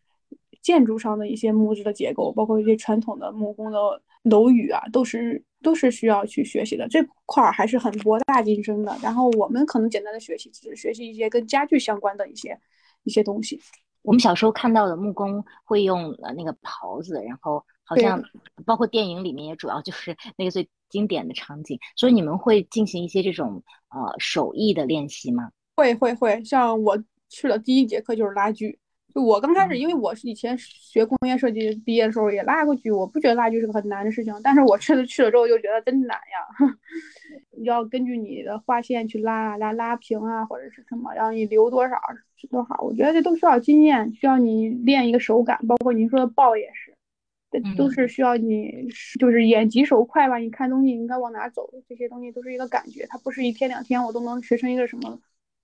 [0.63, 3.79] 建筑上的一些木质的结构，包括一些传统的木工的
[4.23, 6.89] 楼宇啊，都是都是需要去学习的。
[6.89, 8.97] 这块儿还是很博大精深的。
[9.03, 12.59] 然后我们可能简单的学习，只是学习一些跟家具相关的一些
[13.03, 13.61] 一些东西。
[14.01, 18.23] 我们小时候看到的木工会用呃那个刨子，然后好像
[18.65, 21.76] 包括电影里面也主要就是那个最经典的场景。
[21.96, 25.50] 所以你们会进行一些这种呃手艺的练习吗？
[25.76, 26.96] 会会会，像我
[27.28, 28.78] 去了第一节课就是拉锯。
[29.12, 34.33] 就我刚开始，因为我是以前学工业设计毕业的时候也拉过锯，我不觉得拉锯是个很难的事情。
[34.42, 36.76] 但是我这次去了之后就觉得真难呀，
[37.62, 41.96] 要根据你的画线去拉拉拉平啊，或者是什么，然后你留多少
[42.37, 42.80] 是多少。
[42.83, 45.64] 我觉得这都需要经验，需要你练一个手感。
[45.66, 46.93] 包括您说的抱也是，这
[47.77, 48.88] 都是需要你
[49.19, 50.38] 就是眼疾手快吧。
[50.38, 55.19] 你看东西应该往哪走，这些东西都是一个感觉，它不是一天两天我都能学成一个什么。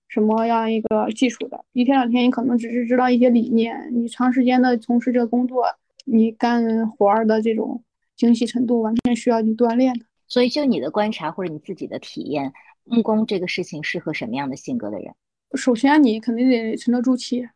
[0.07, 1.63] 什么样一个技术的？
[1.71, 5.65] 一天两天你可能只是知道一些理念，你长时间的从事这个工作，
[6.03, 7.81] 你干活儿的这种
[8.17, 10.05] 精细程度，完全需要你锻炼的。
[10.27, 12.51] 所以，就你的观察或者你自己的体验，
[12.83, 15.13] 木工这个事情适合什么样的性格的人？
[15.53, 17.47] 首先，你肯定得沉得住气，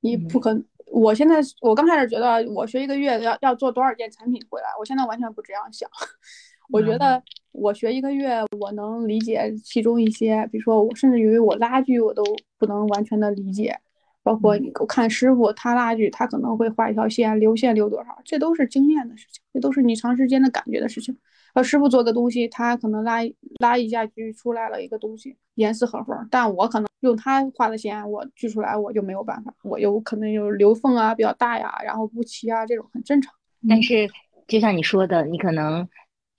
[0.00, 0.64] 你不可。
[0.90, 5.88] 我现在，我刚开始觉得我学一个月要要做多少件产品回来，我现在完全不这样想。
[6.70, 7.22] 我觉得
[7.52, 12.22] 我学一个月，我能理解其中一些，比如说我甚至于我拉锯我都
[12.58, 13.78] 不能完全的理解。
[14.22, 21.16] 包括我看师傅他拉锯，他可能会画一条线，流线流多少，这都是经验的事情，这都是你长时间的感觉的事情。
[21.58, 23.18] 而师傅做个东西，他可能拉
[23.58, 33.34] 拉一下锯出来了一个东西，严丝合缝，但我可能用他画的线，我锯出来我就没有办法，我有可能有留缝啊比较大呀，然后不齐啊，这种很正常。
[33.68, 34.08] 但是
[34.46, 35.88] 就像你说的，你可能。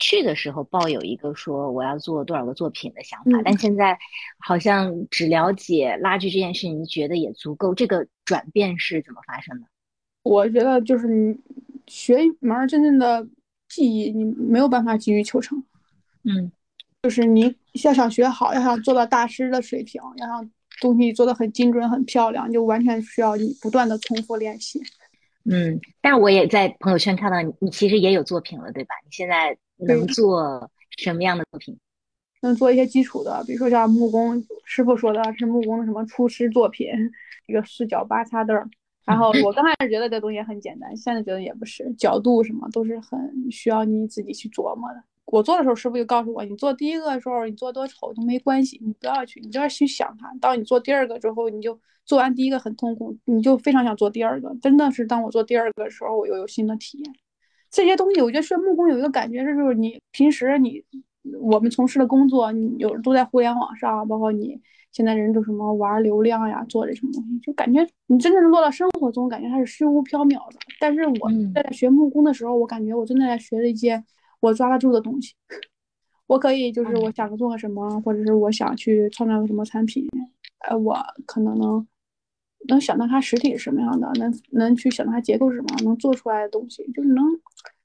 [0.01, 3.99] 去的时候抱有一个说我要做多少个作品的想法，但现在
[4.39, 7.75] 好像只了解拉锯这件事，你觉得也足够。
[7.75, 9.67] 这个转变是怎么发生的？
[10.23, 11.37] 我觉得就是你
[11.85, 13.27] 学一门真正的
[13.69, 15.63] 技艺，你没有办法急于求成。
[16.23, 16.51] 嗯，
[17.03, 17.55] 就是你
[17.85, 20.51] 要想学好，要想做到大师的水平，要想
[20.81, 24.81] 东西做的很精准、很漂亮，就完全需要你不断的重复练习。
[25.45, 28.95] 嗯，但我也在朋友圈看到你，你其实也有作品了，对吧？
[29.05, 29.57] 你现在。
[29.81, 31.79] 能做什么样的作品？
[32.41, 36.89] 能做一些基础的，比如说像木工师傅说的是木工的什么出师作品，
[37.45, 38.69] 一个四角八叉凳。
[39.05, 43.19] 然后 我刚开始觉得这东西很简单，现在觉得也不是，角度什么都是很
[43.51, 45.03] 需要你自己去琢磨的。
[45.25, 50.31] 我做的时候，师傅就告诉我，你做第一个的时候，你做多丑都没关系，你不要去，你就要去想它。
[50.41, 54.55] 当你做第二个之后，你就做完第一个很痛苦，你就非常想做第二个。
[54.59, 57.15] 真的是当我做第二个的时候，我又有新的体验。
[57.69, 60.83] 这些东西，我觉得学木工有一个感觉，是就是你平时你
[61.39, 64.59] 我们从事的工作，你有都在互联网上，包括你
[64.91, 70.59] 现在人都什么玩流量呀，做这什么东西，就感觉你真正落到生活中，感觉它是虚无缥缈的。
[70.79, 74.03] 但是我在学木工的时候，我感觉我真的在学了一些
[74.39, 75.33] 我抓得住的东西。
[76.27, 80.07] 我可以就是我想做个什么，或者是我想去创造个什么产品，
[80.67, 81.87] 呃，我可能能。
[82.67, 87.25] 能想到它实体是什么样的，能能去想到它结构是什么，能做出来的东西，就是能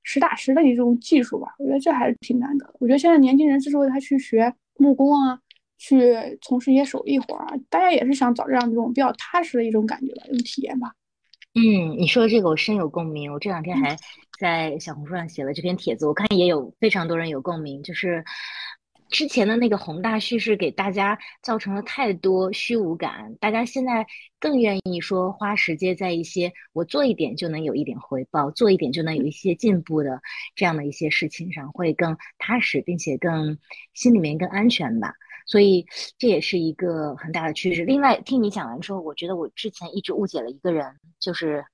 [0.04, 1.48] 实打实的一种技术吧。
[1.58, 2.72] 我觉得这还是挺难的。
[2.78, 5.36] 我觉得现在年轻人之所以他去学木工啊，
[5.76, 10.92] 去从事一些手艺活啊，大家也是想找这样一种比较踏实的一种感觉吧，一种体验吧。
[11.56, 13.32] 嗯，你说的这个我深有共鸣。
[13.32, 13.96] 我这两天还
[14.38, 18.24] 在小红书上写了这篇帖子，我看也有非常多人有共鸣，就是。
[19.14, 24.05] 之前的那个宏大叙事给大家造成了太多虚无感，大家现在
[24.40, 30.20] 更愿意说花时间在一些我做一点就能有一点回报，做一点就能有一些进步的
[30.57, 33.57] 这样的一些事情上，会更踏实，并且更
[33.92, 35.14] 心里面更安全吧。
[35.46, 35.87] 所以
[36.18, 37.85] 这也是一个很大的趋势。
[37.85, 41.64] 另外，听你讲完之后，我觉得我之前一直误解了一个人，就是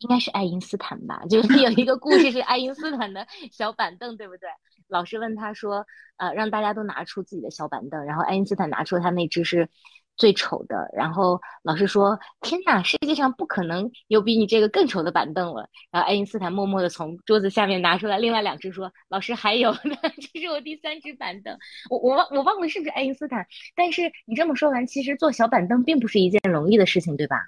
[0.00, 4.50] 应该是爱因斯坦吧，就是有一个故事是爱因斯坦的小板凳，对不对？
[4.88, 5.86] 老师问他说
[6.18, 9.68] ：“呃，让大家都拿出自己的小板凳。”然后爱因斯坦拿出他那只是
[10.16, 10.88] 最丑的。
[10.92, 19.96] 然后老师说：“天哪，世界上不可能有比你这个更丑的板凳了。”然后爱因斯坦默默地从桌子下面拿出来另外两只，说：“老师还有呢，
[20.32, 21.56] 这是我第三只板凳。”
[21.90, 23.46] 我我忘我忘了是不是爱因斯坦。
[23.74, 27.38] 但是你这么说完，其实做小板凳并不是一件容易的事情，对吧？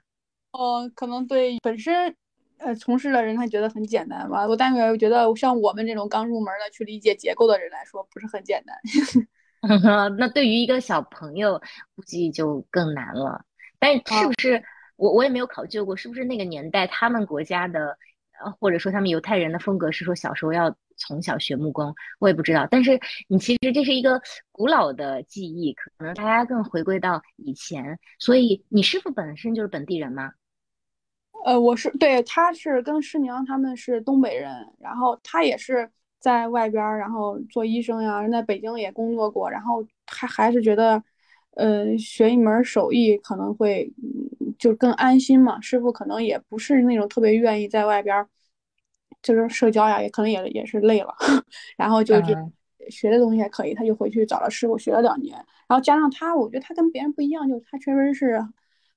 [0.53, 2.16] 哦，可能对本身。
[2.59, 4.47] 呃，从事的人他觉得很简单吧？
[4.47, 8.77] 我大概觉得像我们这种刚入门的去理解结构的人来说，不是很简单。
[10.16, 11.61] 那对于一个小朋友，
[11.95, 13.45] 估计就更难了。
[13.79, 14.62] 但是不是
[14.97, 17.97] 我我也没有考究过，是不是那个年代他们国家的，
[18.42, 22.66] 呃，或者说他们犹太人的风格是说小时候要从小学木工，我也不知道。
[22.71, 27.99] 但是你其实这是一个古老的记忆，可能大家更回归到以前。
[28.19, 30.33] 所以你师傅本身就是本地人吗？
[31.46, 41.00] 呃，我是对，他是跟师娘他们是东北人，然后他也是在外边儿，然后做医生呀，人在北京也工作过，然后他还是觉得，
[41.52, 43.88] 呃，学一门手艺可能会
[44.59, 45.61] 就更安心嘛。
[45.61, 48.29] 师傅可能也不是那种特别愿意在外边儿，
[49.23, 51.14] 就是社交呀，也可能也也是累了，
[51.79, 52.35] 然后就就
[52.90, 55.37] 学的东西还可以，他就回去找了师傅学了两年，
[55.68, 58.44] 然后加上他，我觉得他跟别人不一样，就他确实是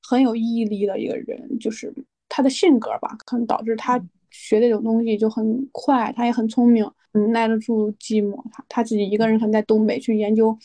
[0.01, 1.93] 很有毅力的一个人，就是。
[2.39, 8.41] 他的性格吧，可能导致他学这种东西就很快，他也很聪明，嗯，耐得住寂寞。
[8.49, 10.57] 他他自己一个人可能在东北去研究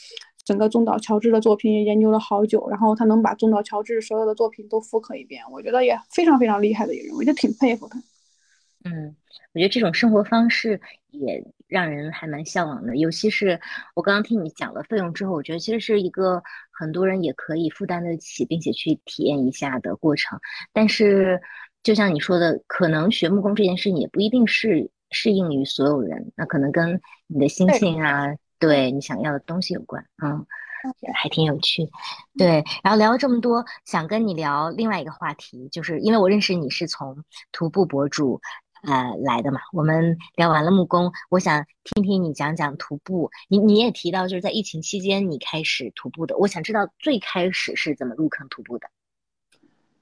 [0.44, 7.98] 整个中岛乔治的作品，也研究了好久，然后他能把中岛乔治所有的作品都复刻一遍，我觉得也非常非常厉害的一个人，我就挺佩服他。
[8.84, 9.16] 嗯，
[9.52, 10.78] 我觉得这种生活方式
[11.10, 13.58] 也让人还蛮向往的，尤其是
[13.96, 20.38] 我刚刚听你讲了费用之后，我觉得其实是一个很多人也可以负担得起，并且去体验一下的过程。
[20.74, 21.40] 但是，
[21.84, 30.46] 就像你说的，可能学木工这件事情也不一定是适应于所有人，那可能跟你的心性啊，对你想要的东西有关，嗯，
[31.14, 31.88] 还挺有趣。
[32.38, 37.22] 对，然后聊了这么多，想跟你聊另外一个话题，就是因为我认识你是从
[37.52, 38.40] 徒步博主
[38.82, 43.30] 呃来的嘛，我们聊完了木工，我想听听你讲讲徒步。
[43.48, 48.88] 你你也提到就是在疫情期间你开始徒步的，我想知道最开始是怎么入坑徒步的。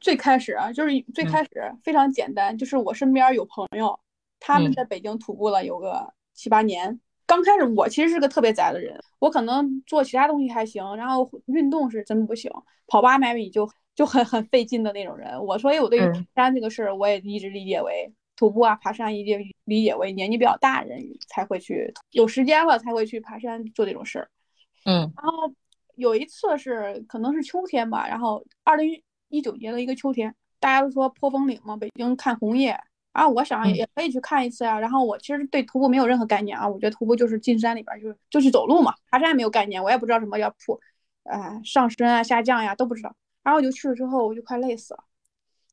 [0.03, 1.51] 最开始啊，就是最开始
[1.83, 3.99] 非常简单，就是我身边有朋友，
[4.41, 7.01] 他们在北京徒步了有个七八年。
[7.25, 12.51] 刚开始我其实是个特别宅的人，我可能做其他东西还行，然后运动是真不行，
[12.89, 15.41] 跑八百米就就很很费劲的那种人。
[15.43, 24.29] 我所以我对爬山这个事儿，我也一直理解为徒步啊爬山，一定理解为年纪比较大人才会去，有时间了才会去爬山做这种事儿。
[24.85, 25.55] 嗯，然后
[25.95, 29.01] 有一次是可能是秋天吧，然后二零。
[29.33, 32.79] 一九年的一个秋天，大家都说坡峰岭嘛，北京看红叶，
[33.13, 34.79] 然后我想也可以去看一次啊。
[34.79, 40.79] 然后我其实对徒步没有任何概念啊，我觉得徒步就是进山里边就就去走路嘛，爬山也没有概念，我也不知道什么叫坡，
[41.25, 43.17] 呃，上升啊下降呀都不知道。
[43.43, 45.03] 然后我就去了之后，我就快累死了，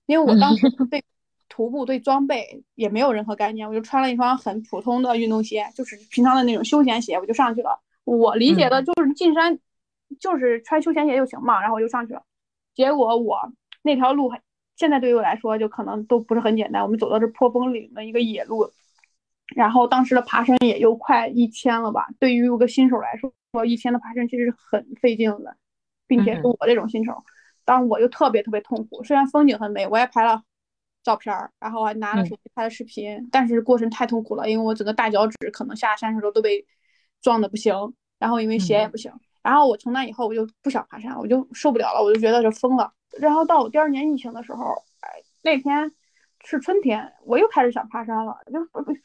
[0.06, 1.04] 因为我当时对
[1.50, 7.80] 徒步对装备也没有任何概念，我就穿了一双很普通的运动鞋，就是平常的那种休闲鞋，我就上去了。
[8.06, 9.60] 我理解的就是进山
[10.20, 12.24] 就是穿休闲鞋就行嘛，然后我就上去了。
[12.80, 13.52] 结果我
[13.82, 14.32] 那条路
[14.78, 16.82] 现在对于我来说就可能都不是很简单。
[16.82, 18.72] 我们走的是破风岭的一个野路，
[19.54, 22.08] 然后当时的爬升也就快一千了吧。
[22.20, 25.58] 对于一个新手来说，说一千的爬升其实是很费劲的，
[26.08, 27.22] 并且是我这种新手，
[27.66, 29.04] 当时我就特别特别痛苦。
[29.04, 30.42] 虽然风景很美，我也拍了
[31.04, 36.66] 照片儿，然后还拿了手机拍了视频，但是过程太痛苦了，因为我整个大脚趾可能下山的时候都被
[37.22, 37.76] 撞的不行，
[38.20, 39.12] 然后因为鞋也不行。
[39.42, 42.92] 然后我从那以后我就不想爬山，我就受不了了，我就觉得就疯了。
[43.20, 44.66] 然后到我第二年疫情的时候，
[45.00, 45.10] 哎，
[45.42, 45.92] 那天
[46.44, 48.38] 是春天，我又开始想爬山了。
[48.52, 48.60] 就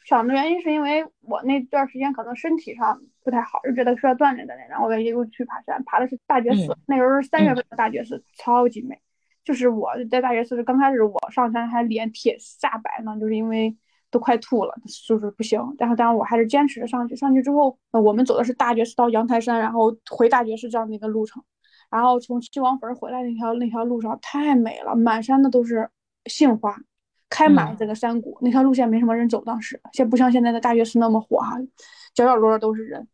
[0.05, 4.67] 想的原因是因为我那段时间可能身体上不太好，就觉得需要锻炼锻炼。
[4.67, 8.99] 然后我又去爬山，爬的是大觉寺，那时候是三月份的大觉寺，超级美。
[9.43, 13.75] 就是我在大觉寺刚开始我上山还脸铁煞白呢，就是因为。
[14.15, 14.73] 都快吐了，
[15.05, 15.59] 就是不行。
[15.77, 17.13] 然后，当然我还是坚持着上去。
[17.17, 21.43] 上去之后，我们走的是大觉寺到阳台山，然后回大觉寺这样的一个路程。
[21.91, 25.89] 然后从七王坟回来那条那条路上太美了，满山的都是
[26.27, 26.73] 杏花，
[27.29, 28.37] 开满这个山谷。
[28.39, 31.59] 那条路线没什么人走，当时现不像现在的大觉寺那么火哈，
[32.13, 33.05] 角角落落都是人。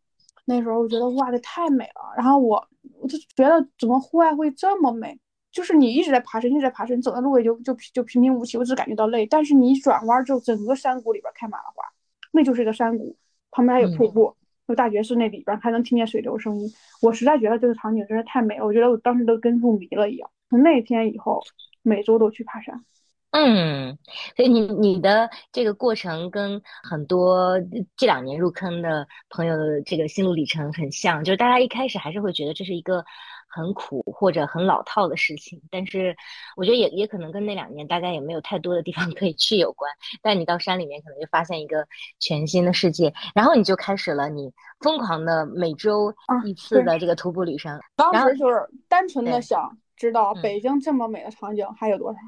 [0.45, 2.13] 那时候我觉得哇，这太美了。
[2.15, 2.63] 然后我
[2.99, 5.19] 我就觉得怎么户外会这么美？
[5.51, 9.25] 就是你一直在爬山，一直在爬山，你走的路也就就就平平无奇，我只感觉到累。
[9.25, 11.83] 但是你转弯之后，整个山谷里边开满了花，
[12.31, 13.17] 那就是一个山谷，
[13.51, 14.33] 旁边还有瀑布，
[14.67, 16.71] 有大觉寺那里边还能听见水流声音。
[17.01, 20.29] 我实在觉得这个场景真是太美了，我觉得我当时都跟入迷了一样。
[20.49, 21.41] 从那天以后，
[21.81, 22.85] 每周都去爬山。
[23.31, 23.97] 嗯，
[24.37, 27.59] 所以你你的这个过程跟很多
[27.97, 33.03] 这两年入坑的朋友的这个心路历程很像，就是大家一开始还是会觉得这是一个。
[33.51, 36.15] 很苦或者很老套的事情，但是
[36.55, 39.91] 我觉得也也可能跟那两年大家也没有太多的地方 可以去有关。
[40.21, 41.85] 但你到山里面可能就发现一个
[42.19, 46.13] 全新的世界，然后你就开始了你疯狂的每周
[46.45, 47.79] 一次的这个徒步旅程。
[47.95, 52.19] 当时就是单纯的想知道北京这么美的场景还有多少，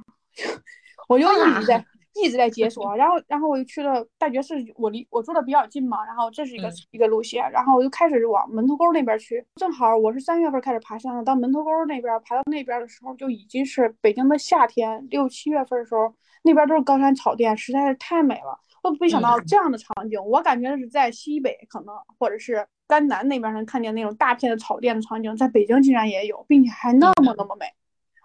[1.08, 1.86] 我就一直在。
[2.22, 9.44] 一直在解锁， 然后，然后我就去了大觉寺，我离我住的比较近嘛，然后这是一个一个路线，然后我就开始往门头沟那边去。
[9.56, 18.60] 正好我是三月份开始爬山的，到门头沟那边爬到那边的时候，就已经是北京的夏天，六七月份的时候，那边都是高山草甸，实在是太美了。
[18.84, 27.66] 我没想到这样的场景，我感觉是在西北可能或者是甘南那边能看见那种大片的草甸的场景，在北京竟然也有，并且还那么那么美。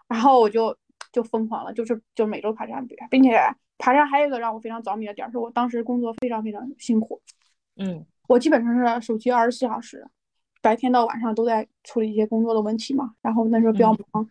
[0.09, 0.76] 然后我就
[1.12, 3.41] 就疯狂了，就是就每周爬山，并且。
[3.78, 7.20] 爬山还有一个让我非常着迷的点是，我当时工作非常非常辛苦，
[7.76, 10.04] 嗯，我基本上是手机二十四小时，
[10.60, 13.14] 白天到晚上都在处理一些工作的问题嘛。
[13.22, 14.28] 然后那时候比较忙，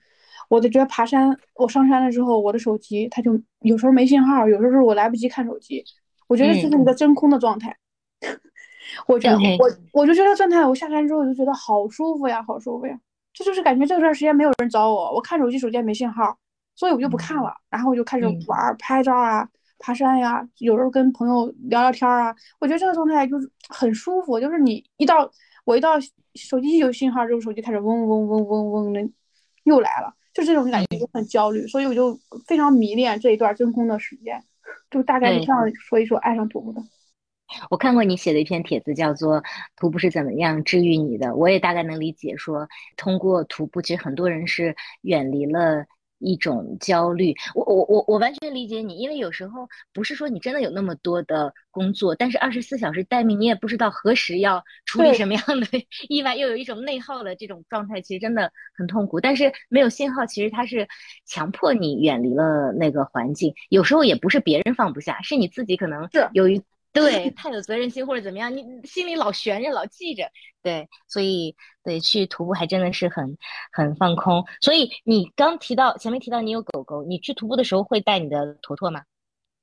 [0.49, 5.83] 我就觉得爬山，我上山了之后，我的手机它就有时候没信号，有时候我来不及看手机，
[6.27, 7.75] 我觉得这是一个真空的状态。
[9.07, 12.99] 我觉得我我就觉得状态，我下山之后我就觉得好舒服呀，好舒服呀，
[13.33, 16.37] 这就是感觉这段时间没有人找我，我看手机，手机也没信号。
[16.78, 19.49] 所以我就不看了，然后我就开始玩拍照啊，
[19.80, 22.34] 爬山呀，有时候跟朋友聊聊天啊。
[22.59, 25.30] 我觉得这个状态就是很舒服，就是你一到
[25.65, 25.99] 我一到
[26.36, 29.01] 手机一有信号，这个手机开始嗡嗡嗡嗡嗡的
[29.63, 31.65] 又来了，就这种感觉就很焦虑。
[31.65, 32.15] 所以我就
[32.45, 34.39] 非常迷恋这一段真空的时间，
[34.91, 36.82] 就大概这样说一说爱上徒步的。
[37.71, 39.41] 我看过你写的一篇帖子，叫做
[39.78, 42.67] 《徒步是怎么样治愈你的》，我也大概能理解，说
[42.97, 45.86] 通过徒步，其实很多人是远离了。
[46.20, 47.34] 一种焦虑。
[47.53, 55.68] 我我我我完全理解你，因为有时候不是说你真的有那么多的工作，但是二十四小时待命，你也不知道何时要处理什么样的
[56.09, 59.20] 意外，又有一种内耗的这种状态，其实真的很痛苦。
[59.20, 60.88] 但是没有信号，其实它是
[61.26, 63.53] 强迫你远离了那个环境。
[63.70, 66.61] 有时候也不是别人放不下，是你自己可能是有一。
[67.01, 70.29] 对， 太有责任心或者怎么样，你心里老悬着，老记着。
[70.61, 73.37] 对，所以对去徒步还真的是很
[73.71, 74.43] 很放空。
[74.61, 79.03] 所以你刚提到前面提到你有狗狗，你去徒步的时候会带你的坨坨吗？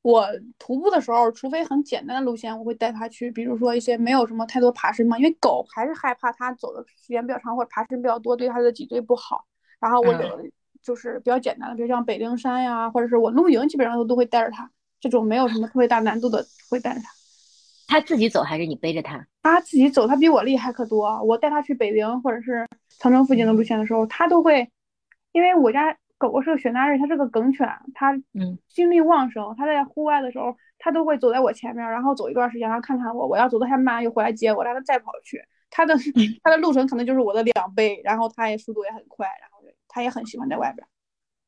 [0.02, 0.26] 我
[0.58, 9.46] 徒步的时候，除非很简单的路线，我会带它去，比如说一些没有什么太多爬升嘛，因为狗还是害怕它走的时间比较长或者爬升比较多，对它的脊椎不好。
[9.80, 10.40] 然后我有
[10.82, 14.70] 就是比较简单的，比如像北灵山呀，或者是我露营，基本上都都会带着它。
[15.00, 17.10] 这种没有什么特别大难度的，会带着它。
[17.86, 19.26] 他自己走还是你背着他？
[19.42, 21.22] 他自己走，他比我厉害可多。
[21.22, 22.66] 我带他去北陵或者是
[22.98, 24.68] 长城附近的路线的时候，他都会，
[25.32, 35.42] 因为我家狗狗是个雪纳瑞，它是个梗犬，它嗯精力旺盛，它在户外的时候，它都会走在我前面，然后走一段时间，然后看看我，我要走的太慢，又回来接我，让它再跑去。
[35.70, 35.94] 它的
[36.42, 39.58] 它的路程可能就是我的两倍，然后它也速度也很快，然后
[39.88, 40.86] 它也很喜欢在外边。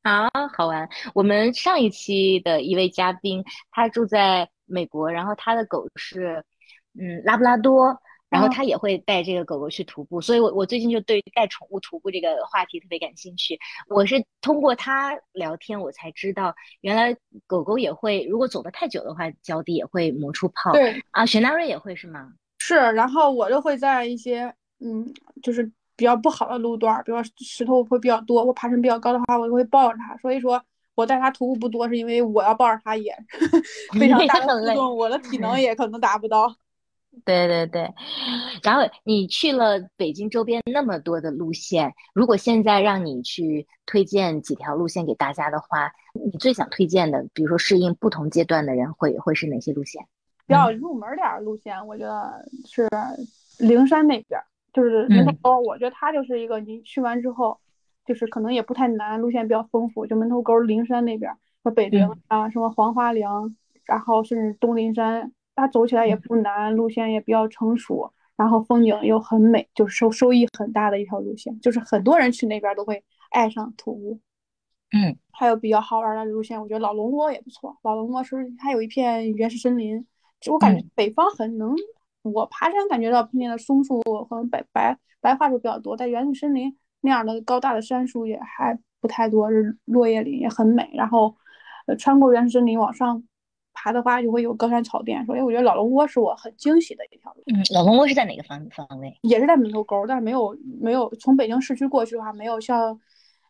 [0.03, 0.87] 啊好玩。
[1.15, 4.49] 我们上一期的一位嘉宾，他住在。
[4.67, 6.43] 美国，然后他的狗是，
[6.99, 7.97] 嗯，拉布拉多，
[8.29, 13.57] 然后他也会带这个狗狗去徒步，所以我我最近就对带宠物徒步这个话题特别感兴趣。
[13.87, 17.15] 我是通过他聊天，我才知道原来
[17.45, 20.73] 狗狗也会，如果走的太久的话，脚底也会磨出泡。
[20.73, 22.33] 对啊，雪纳瑞也会是吗？
[22.59, 25.63] 是，然后我就会在一些嗯，就是
[25.95, 30.17] 比较不好的路段，比如说石头会比较多，我爬升比较高的话，我就会抱着它。
[30.17, 30.61] 所以说。
[30.97, 33.15] 我带他徒步不多，是因为我要抱着他也
[33.99, 36.51] 非常大的负重，我的体能也可能达不到。
[37.23, 37.93] 对对对，
[38.63, 50.03] 然后你去了北京周边那么多的路线，如果现在让你去推荐几条路线给大家的话，你最想推荐的，比如说适应不同阶段的人会会是哪些路线？
[50.47, 52.87] 比较入门点的路线，我觉得是
[53.59, 54.41] 灵山那边，
[54.73, 57.59] 就是灵山沟，我觉得它就是一个你去完之后。
[58.07, 61.31] 就是可能也不太难，路线比较丰富，就门头沟、灵山那边
[61.61, 63.27] 和北陵啊，什么黄花岭，
[63.83, 74.19] 然后甚至东林山，它走起来也不难，路线也比较成熟，然后风景又很美，就是收收益很大的一条路线，就是很多人去那边都会爱上徒步。
[74.93, 77.77] 嗯，还有比较好玩的路线，我觉得老龙窝也不错。
[77.83, 80.07] 老龙窝是它有一片原始森林，
[80.49, 81.75] 我感觉北方很能，
[82.21, 86.77] 我爬山感觉到那边的松树和白白白桦树比较多，但原始森林。
[87.01, 90.89] 那样的高大的杉树也还不太多，是落叶林也很美。
[90.93, 91.35] 然后，
[91.85, 93.23] 呃，穿过原始森林往上
[93.73, 95.25] 爬的话，就会有高山草甸。
[95.25, 97.43] 所以我觉得老龙窝是我很惊喜的一条路。
[97.47, 99.17] 嗯，老龙窝是在哪个方方位？
[99.21, 102.99] 也是在门头沟，但是没有没有从北京市区过去的话，没有像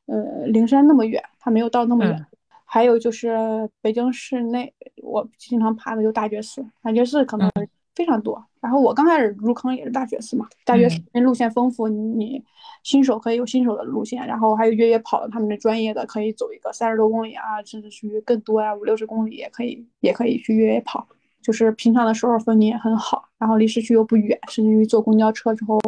[0.05, 2.25] 呃灵山那么远，它没有到那么远。
[2.65, 7.49] 还有就是北京市内，我经常爬的就大觉寺，大觉寺可能。
[7.97, 12.43] 非常多，然后我刚开始入坑也是大学四嘛，大学寺路线丰富，你
[12.83, 21.07] 新手可以有新手的路线，然后还有越野跑的，他们的专业的可以走一个三十多公里啊，甚至去更多呀，五六十公里也可以，也可以去越野跑，
[21.41, 25.79] 就是平常的时候风景也很好，然后离市区又不远，甚至于坐公交车之后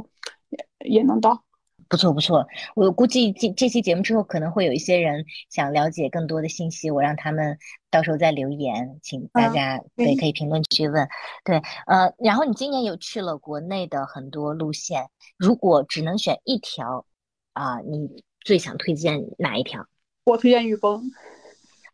[0.50, 1.44] 也也能到。
[1.90, 7.58] 不错不错，我估计这这期节目之后，可能会有一些人想了解更多的信息，我让他们
[7.90, 11.10] 到时候再留言，请大家对可以评论区问。
[11.44, 17.08] 对，呃，然后你今年有去了国内的很多路线，如果只能选一条，
[17.54, 19.88] 啊，你最想推荐哪一条？
[20.26, 21.02] 我推荐雨崩。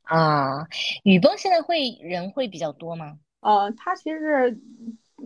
[0.01, 0.67] 啊，
[1.03, 3.17] 雨崩现在会人会比较多吗？
[3.39, 4.59] 呃，它其实是。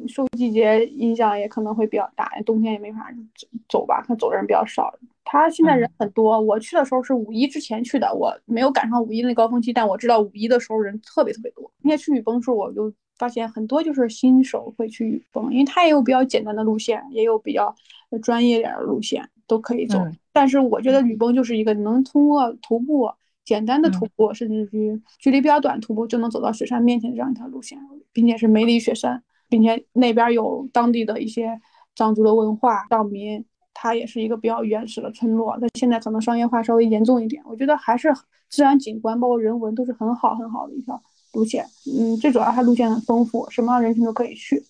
[0.08, 4.94] 受季节影响也可能会比较大，冬天也没法走走吧，他走的人比较少。
[5.24, 11.72] 他现在人很多，我去的时候是五一之前去的，我没有赶上五一那高峰期，但我知道五一的时候人特别特别多。
[11.84, 17.76] 那天去雨崩的时候，我就发现很多就是新手会去雨崩，因为它也有比较简单的路线，也有比较
[18.24, 20.04] 专业点的路线都可以走。
[20.34, 23.12] 但是我觉得雨崩就是一个能通过徒步
[23.46, 27.78] 简单的徒步，甚至于距离比较短徒步就能走到雪山面前的这样一条路线，
[28.12, 29.22] 并且是梅里雪山。
[29.50, 31.60] 并且那边有当地的一些
[31.95, 33.43] 藏族的文化，藏民，
[33.74, 35.58] 它也是一个比较原始的村落。
[35.60, 38.14] 但现在可能商业化稍微严重一点，我觉得还是
[38.47, 41.02] 自然景观包括人文都是很好很好的一条
[41.34, 41.66] 路线。
[41.86, 44.64] 嗯，最主要它路线很丰富，什么样人群都可以去，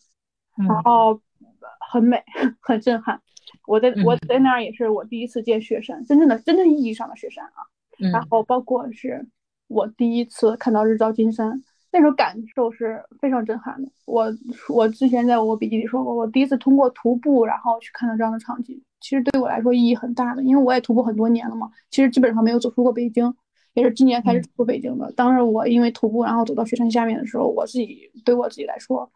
[0.56, 1.20] 然后
[1.92, 2.24] 很美，
[2.62, 3.22] 很震撼。
[3.68, 7.68] 我在我在那儿也是我第一次见雪山，真正的真正意义上的雪山啊。
[8.12, 9.28] 然后包括是
[9.68, 11.62] 我第一次看到日照金山。
[11.92, 13.90] 那种感受是非常震撼的。
[14.06, 14.26] 我
[14.70, 21.70] 我之前在我笔记里说过，我第一次通过徒步，然后去看到这样的场景，其实对我来说意义很大的，因为我也徒步很多年了嘛。
[21.90, 23.34] 其实基本上没有走出过北京，
[23.74, 25.12] 也是今年开始走出北京的。
[25.14, 29.10] 当时我因为徒步，然后走到雪山下面的时候，我自己对我自己来说，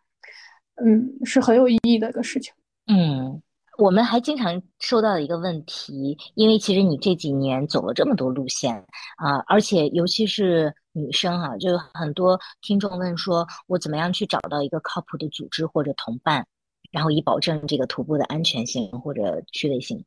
[0.84, 2.54] 嗯，是很有意义的一个事情。
[2.88, 3.42] 嗯，
[3.78, 8.76] 我们还经常收到一个问题，因为其实你这几年走了这么多路线
[9.18, 16.48] 啊，而且尤其是女生哈，就有很多听众问说，我怎么样去找到一个靠谱的组织或者同伴，
[16.92, 20.06] 然后以保证这个徒步的安全性或者趣味性。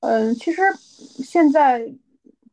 [0.00, 0.62] 嗯，其实
[1.22, 1.90] 现在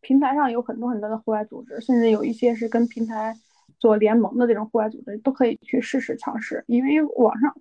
[0.02, 3.38] 平台上有很多很多的户外组织，甚至有一些是跟平台
[3.80, 6.64] 做联盟的这种户外组织，都可以去试试尝试。
[6.68, 7.54] 因为网上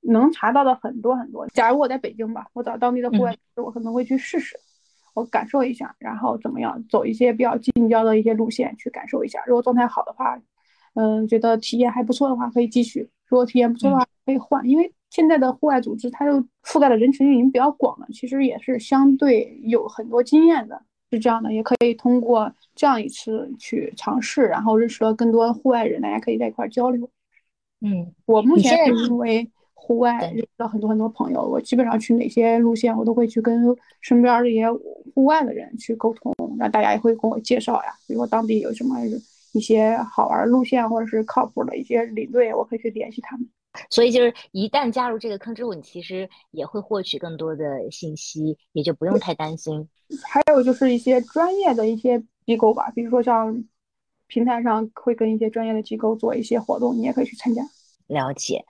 [0.00, 1.46] 能查到的很多很多。
[1.48, 4.58] 假如我在北京吧，我找当地的户外组织，我可能会去试试，
[5.14, 9.42] 我感受一下，然后怎么样走一些比较近郊的一些路线去感受一下。
[9.46, 10.40] 如果状态好的话，
[10.94, 14.92] 嗯，觉得体验还不错的话，可以继续；如果体验不错的话，可以换，因为。
[15.10, 20.80] 现在的户外组织，它就覆盖的人群已经比较广了，其实也是相对有很多经验的，
[21.10, 27.10] 是这样的，也可以通过这样一次去尝试，然后认识了更多户外人，大家可以在一块交流。
[27.80, 29.50] 嗯，我目前是因为
[29.82, 33.64] 户外认识了很多很多朋友，我基本上去哪些路线，我都会去跟
[34.00, 34.70] 身边这些
[35.14, 38.96] 户外的人去沟通，那大家也会跟我介绍呀，比如说当地有什么
[39.52, 43.48] 一些好玩路线，或者是靠谱的一些领队，我可以去联系他们。
[43.88, 49.88] 所以就是一旦加入这个坑之后，你其实也会获取更多的信息，也就不用太担心。
[50.22, 53.64] 还有就是一些专业的一些机构吧，比如说像
[54.26, 57.62] 平台上会跟一些专业的机构做一些活动，你也可以去参加。
[58.08, 58.64] 了解，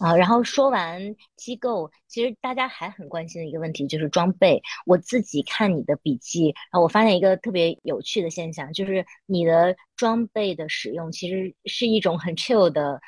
[0.00, 4.62] 啊，然后说完机构，其实大家还很关心的一个问题就是装备。
[4.86, 13.00] 我自己看你的笔记，啊我发现一个特别有趣的现象，就是你的装备的使用其实是一种很 chill 的。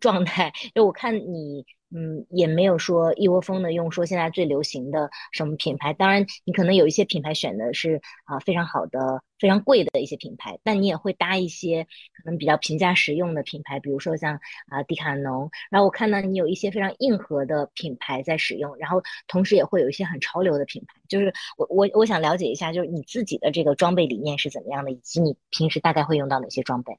[0.00, 1.64] 状态，就我看你，
[1.94, 5.92] 嗯，也没有说一窝蜂的用说现在最流行的什么品牌。
[5.92, 15.48] 当然，你可能有一些品牌选的是啊非常好的、非常贵的一些品牌，但你也会搭一些可能比较平价实用的品牌，比如说像啊迪卡侬。
[15.70, 21.00] 然后我看到你有一些非常硬核的品牌在使用，然后同时也会有一些很潮流的品牌。
[21.08, 26.98] 就是我我我想了解一下，就是你自己的这个装备理念是怎么样的，以及你平时大概会用到哪些装备？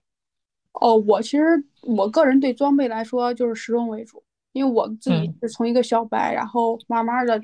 [0.72, 1.44] 哦，我其实
[1.82, 4.24] 我个人对装备来说就是实用为主，
[4.54, 7.40] 因为我自己是从一个小白，然后慢慢的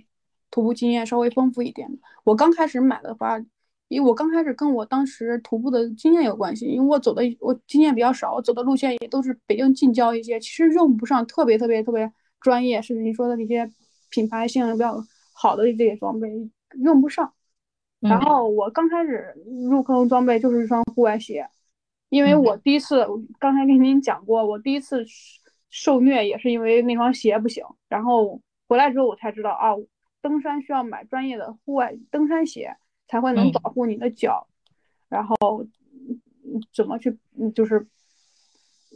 [0.50, 1.88] 徒步经验稍微丰富一点。
[2.24, 3.38] 我刚开始买的话，
[3.88, 13.70] 因为我刚开始跟我当时徒步的经验有关系，因为我走的我经验比较少，我走的路线也都是北京近郊一些，其实用不上特别特别特别专业，甚至你说的那些
[14.10, 16.30] 品牌性比较好的这些装备
[16.84, 17.32] 用不上。
[18.00, 19.34] 然后我刚开始
[19.70, 21.48] 入坑装备就是一双户外鞋。
[22.10, 23.04] 因为我第一次，
[23.40, 25.04] 刚才跟您讲过，我第一次
[25.76, 27.66] 受虐也是因为那双鞋不行。
[27.90, 29.74] 然后回来之后，我才知道啊，
[30.22, 34.48] 登山需要买专业的户外登山鞋，才会能保护你的脚，
[35.10, 35.36] 然后
[36.76, 37.18] 怎么去，
[37.56, 37.88] 就是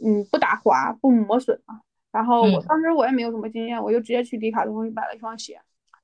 [0.04, 1.80] 嗯不打滑不磨损嘛。
[2.12, 5.60] 然后我当时我也没有什么经验，我就直接去迪卡侬买了一双鞋，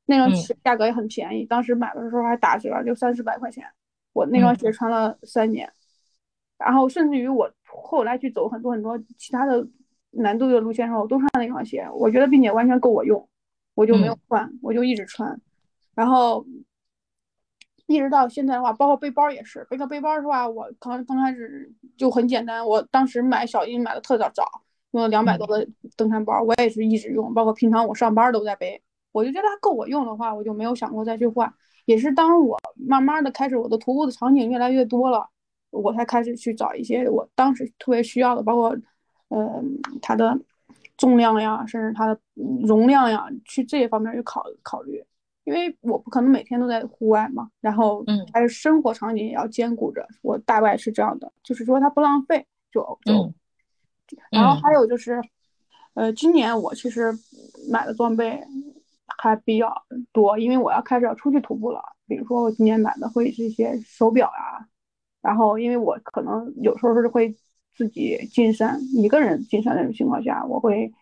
[0.06, 3.64] 那双鞋价格也很便宜，当时买的时候还打折，就三四百块钱。
[4.12, 5.72] 我那双鞋穿了三年。
[6.58, 9.64] 然后甚至于我后来去走很多很多其他的
[10.16, 13.28] 难度的路线时候，我都穿那双鞋，我觉得并且完全够我用，
[13.74, 15.40] 我就没有换，我就一直穿。
[15.94, 16.44] 然后
[17.86, 24.44] 一直到现在的话，包括背包也是，背个背包的话，我刚刚开始就很简单，我当时买小鹰买的特早早，
[24.92, 31.52] 用了两百多的登山包，我也是一直用，包括平常我上班都在背，我就觉得它够我用的话，我就没有想过再去换。
[31.84, 35.28] 也是当我慢慢的开始我的徒步的场景越来越多了。
[35.70, 38.76] 我才开始去找一些我当时特别需要的，包括，
[39.28, 40.38] 嗯，它的
[40.96, 42.18] 重量呀，甚至它的
[42.66, 45.04] 容量呀，去这些方面去考考虑。
[45.44, 50.08] 因为我不可能每天都在户外嘛，然后，嗯，还是生活场景也要兼顾着。
[50.22, 53.32] 我大概是这样的，就是说它不浪费就就。
[54.30, 55.20] 然后还有就是，
[55.92, 57.12] 呃，今年我其实
[57.70, 58.42] 买的装备
[59.18, 59.70] 还比较
[60.12, 61.82] 多，因为我要开始要出去徒步了。
[62.06, 64.64] 比如说我今年买的会是一些手表啊。
[65.20, 67.34] 然后，因为我可能有时候是会
[67.74, 70.92] 自己进山，一个人进山那种情况下，我会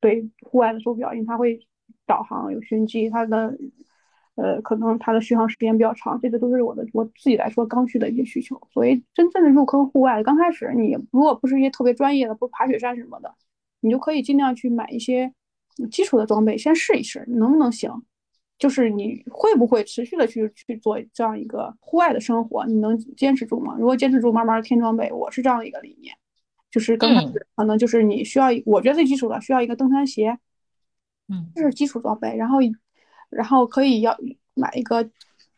[0.00, 1.58] 对户外的手表，因为它会
[2.06, 3.56] 导航有寻迹，它的
[4.34, 8.60] 呃可能它的续航时间比较长，这个都是我的我自己来说刚需的一些需求。
[8.72, 13.34] 所以真正的入坑户外，刚开始你如果不是一些特别专业的，不爬雪山什么的，
[13.80, 15.32] 你就可以尽量去买一些
[15.90, 17.90] 基础的装备，先试一试能不能行。
[18.58, 22.64] 就是你会不会持续的去去做这样一个户外的生活？
[22.64, 23.76] 你能坚持住吗？
[23.78, 25.12] 如果坚持住，慢慢添装备。
[25.12, 26.14] 我是这样的一个理念，
[26.70, 30.38] 就是刚开始可能就是你需要，我觉得最基础的需要一个登山鞋，
[31.28, 32.34] 嗯，这是基础装备。
[32.34, 32.60] 然后，
[33.28, 34.16] 然后可以要
[34.54, 35.06] 买一个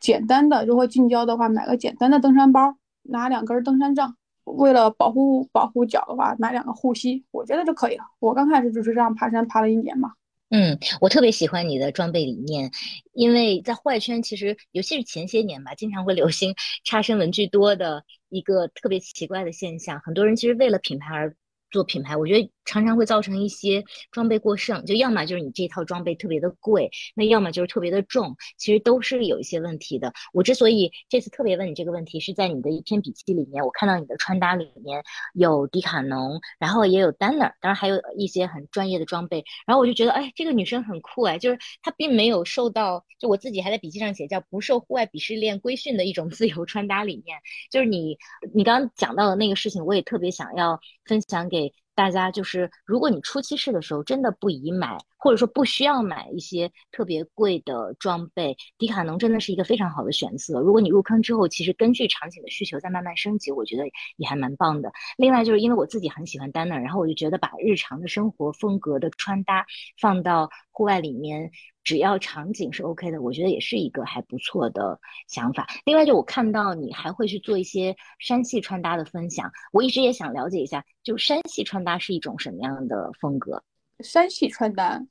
[0.00, 8.04] 简单的，如果近郊的话，买个简单的登山包，拿两根登山杖，为了保护保护脚的话，买两个护膝，我觉得就可以了。
[8.18, 10.14] 我刚开始就是这样爬山，爬了一年嘛。
[10.50, 12.70] 嗯，我特别喜欢你的装备理念，
[13.12, 21.36] 因为在户外圈，其实尤其是前些年吧，经常会流行差生文具多的一个特别奇怪的现象，很多人其实为了品牌而。
[21.70, 30.12] 做品牌，我觉得常常会造成一些装备过剩，就要么就是你这套装备特别的贵，那要么就是特别的重，其实都是有一些问题的。
[30.34, 35.02] 我之所以这次特别问你这个问题，是在你的一篇笔记里面，我看到你的穿搭里面
[35.32, 47.38] 有迪卡侬，然后也有 Danner，当然还有一些很专业的装备，然后我就觉得，哎，这个女生很酷哎，就是她并没有受到，就我自己还在笔记上写叫不受户外鄙视链规训的一种自由穿搭理念，
[47.70, 48.18] 就是你
[48.52, 51.72] 你刚刚讲到的那个事情，我也特别想要分享给。
[51.98, 60.60] 大家就是，如果你初期试的时候真的不宜买，或者说不需要买一些特别贵的装备，迪卡侬真的是一个非常好的选择。
[60.60, 63.82] 如果你入坑之后，其实根据场景的需求再慢慢升级，我觉得
[64.16, 64.92] 也还蛮棒的。
[65.16, 69.66] 另外就是因为我自己很喜欢丹 r 然后我就觉得把日常的生活风格的穿搭
[70.00, 71.50] 放到户外里面。
[71.88, 75.66] 只要场景是 OK 的，我觉得也是一个还不错的想法。
[75.86, 83.62] 另外，就我看到你还会去做一些山系穿搭的分享，我一直也想了解一下，就山系穿搭是一种什么样的风格？
[84.00, 85.02] 山系穿搭，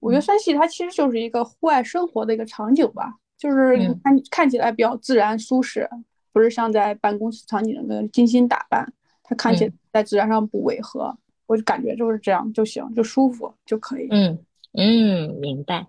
[0.00, 5.88] 我觉得山系它其实就是一个户外生活的一个场景吧，就是看看起来比较自然舒适，
[6.30, 11.16] 不是像在办公室场景的精心打扮，它看起来在自然上不违和，
[11.46, 14.08] 我就感觉就是这样就行，就舒服就可以。
[14.10, 14.38] 嗯。
[14.72, 15.86] 嗯，明白。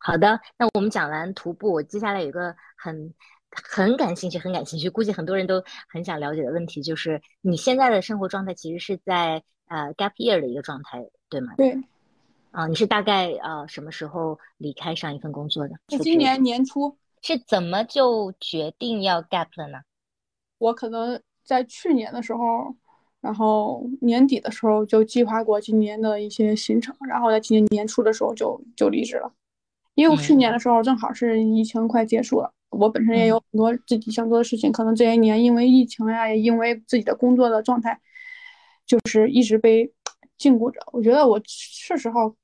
[0.00, 3.12] 好的，那我们讲完徒步，我接下来有一个很
[3.50, 11.54] 很感兴趣、很感兴趣，估计很多人都很想了解的问题，就是你现在的生活状态其实是在呃 gap year 的一个状态，对吗？
[11.56, 11.76] 对。
[12.50, 15.74] 啊，你是大概呃什么时候离开上一份工作的？
[15.88, 16.96] 是今年年初。
[17.22, 19.78] 是怎么就决定要 gap 了呢？
[20.58, 22.74] 我可能在去年的时候。
[23.22, 29.32] 然后年底的时候就计划过今年的一些行程，然后在今年年初的时候就就离职了，
[29.94, 38.00] 因为我去年的时候正好是疫情快结束了，我本身也有很多自己想做的事情，可能这一年因为疫情呀，也因为自己的工作的状态，
[38.84, 39.92] 就是一直被
[40.36, 40.80] 禁锢着。
[40.92, 42.34] 我觉得我是时候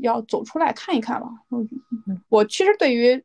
[0.00, 1.28] 要走出来看一看了。
[1.50, 1.68] 嗯，
[2.30, 3.22] 我其实对于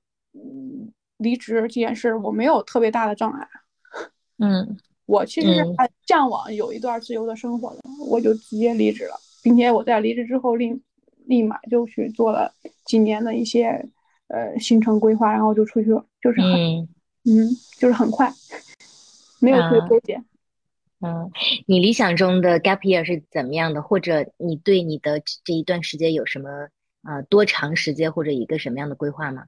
[1.18, 3.48] 离职这件事，我没有特别大的障碍。
[4.40, 4.78] 嗯。
[5.08, 5.48] 我其实
[5.78, 10.78] 还向往有一段自由的生活的，我就直接离职了，并且我在离职之后立
[11.26, 12.54] 立马就去做了
[12.86, 13.68] 几年的一些
[14.28, 16.52] 呃行程规划，然后就出去了，就是很
[17.24, 17.50] 嗯，
[17.80, 18.30] 就是很快，
[19.40, 20.24] 没有推脱点。
[21.00, 21.32] 嗯，
[21.68, 23.82] 你理想中的 gap year 是怎么样的？
[23.82, 26.50] 或者你对你的这一段时间有什么
[27.04, 29.46] 呃多长时间或者一个什么样的规划吗？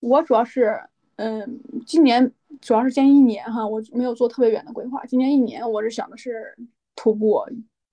[0.00, 0.80] 我主要是
[1.16, 2.32] 嗯，今年。
[2.60, 5.04] 主要是今年一年哈，我没有做特别远的规划。
[5.06, 6.56] 今年一年，我是想的是
[6.94, 7.40] 徒步，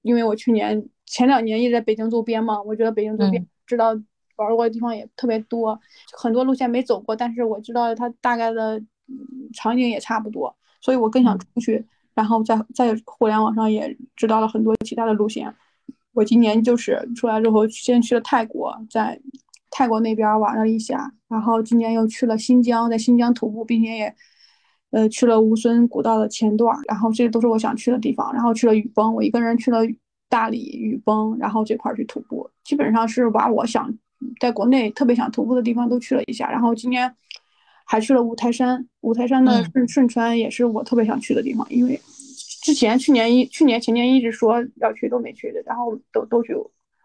[0.02, 3.90] 因为我去年前两年一直在北京周边嘛，我觉得北京周边知道
[4.38, 5.80] 玩过的地方也特别多，
[6.18, 8.82] 很多路线没走过，但是我知道它大概的
[9.54, 15.54] 场景也差不多，所以我更想出去，然后在在互联网上也知道了很多其他的路线。
[16.14, 19.20] 我今年就是出来之后，先去了泰国，在
[19.70, 24.16] 泰国那边玩了一下，然后今年又去了新疆，在新疆徒步，并且也。
[24.94, 28.32] 呃，去了乌孙古道的前段，然后这些都是我想去的地方。
[28.32, 29.80] 然后去了雨崩，我一个人去了
[30.30, 33.92] 大理、雨崩，然后这块去徒步，基本上是把我想
[34.40, 36.48] 在国内特别想徒步的地方都去了一下。
[36.52, 37.12] 然后今天
[37.86, 42.00] 还去了五台山，五台山的顺顺川也是我特别想去的地方，因为
[42.62, 46.54] 之前去年一去年前年一直说要去都没去的，然后都都去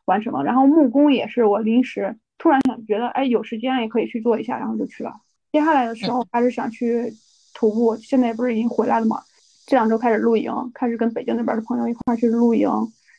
[0.05, 0.45] 完成了。
[0.45, 5.11] 然后木工也是我临时突然想觉得，哎，有时间也可以去做一下，然后就去了。
[5.51, 7.11] 接下来的时候还是想去。
[7.59, 9.21] 徒步现在不是已经回来了吗？
[9.67, 12.71] 这两周开始露营，开始跟北京那边的朋友一块去露营，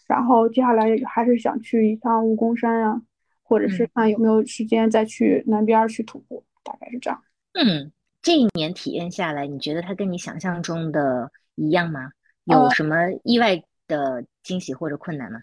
[0.08, 3.02] 然后接下来还是想去一趟武功山啊，
[3.44, 7.22] 或者是看有没有时间再去南边去徒步，大概是这样。
[7.52, 12.10] 嗯，这一年体验下来，你觉得它跟你想象中的一样吗？
[12.46, 15.42] 有什么意外的惊喜或者困难吗？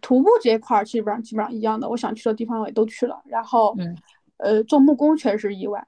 [0.00, 3.96] 徒步这一块基本上基本上一样的，我想去的地方我也都去了，然后嗯，
[4.36, 5.84] 呃，做木工确实是意外。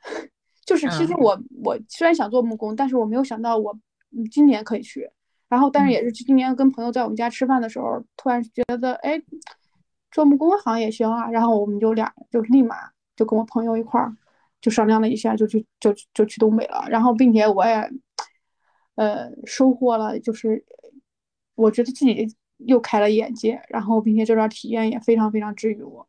[0.65, 3.77] 就是其实我我虽然想做木工，但是我没有想到我
[4.31, 5.11] 今年可以去。
[5.49, 9.21] 然后，但是也是今年跟朋友在我们家吃饭的时候，突然觉得哎，
[10.11, 11.29] 做木工好像也行啊。
[11.31, 12.77] 然后我们就俩就立马
[13.17, 14.17] 就跟我朋友一块儿
[14.63, 16.87] 就商量了一下，就去就就去东北了。
[16.89, 17.91] 然后，并且我也
[18.95, 20.65] 呃收获了，就是
[21.55, 23.61] 我觉得自己又开了眼界。
[23.69, 26.09] 然后，并且这段体验也非常非常治愈我。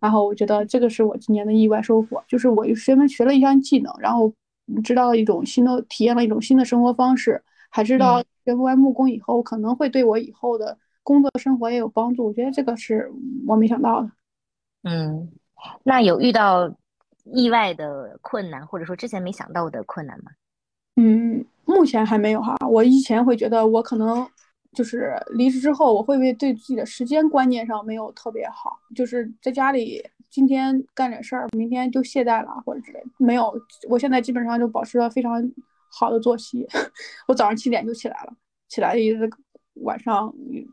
[0.00, 4.32] 然后我觉得这个是我今年的意外收获，就是我学门学了一项技能，然后
[4.84, 12.26] 知道了一种新的体验了一种新的生活方式，还知道学户外木工以后可能会对我以后的工作生活也有帮助。
[12.26, 13.10] 我觉得这个是
[13.46, 14.10] 我没想到的。
[14.84, 15.28] 嗯，
[15.82, 16.72] 那有遇到
[17.24, 20.30] 意外的困难，或者说之前没想到的困难吗？
[20.96, 22.56] 嗯，目前还没有哈。
[22.68, 24.26] 我以前会觉得我可能
[24.76, 30.00] 就是离职之后，我会不会对自己的时间观念上没有特别好，就是在家里
[30.30, 33.02] 今天干点事儿，明天就懈怠了或者之类。
[33.16, 33.52] 没有，
[33.88, 35.42] 我现在基本上就保持了非常
[35.90, 36.64] 好的作息。
[37.26, 38.32] 我早上七点就起来了，
[38.68, 39.28] 起来一直
[39.82, 40.32] 晚上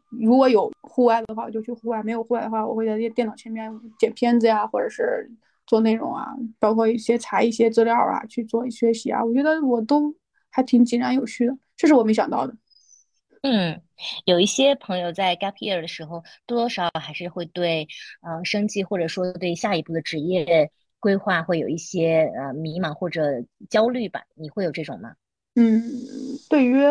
[0.09, 5.31] 如果有户外的话，我就去户外；没有户外的话，我会在电脑前面剪片子呀，或者是。
[5.65, 6.27] 做内容啊，
[6.59, 10.13] 包括一些查一些资料啊，去做学习啊，我觉得我都
[10.51, 12.53] 还挺井然有序的，这是我没想到的。
[13.43, 13.81] 嗯，
[14.25, 17.87] 有一些朋友在 gap year 的时候，多多少少还是会对
[18.21, 24.21] 呃生计或者说对下一步的职业规划会有一些呃迷茫或者焦虑吧？
[24.35, 25.13] 你会有这种吗？
[25.55, 25.81] 嗯，
[26.49, 26.81] 对于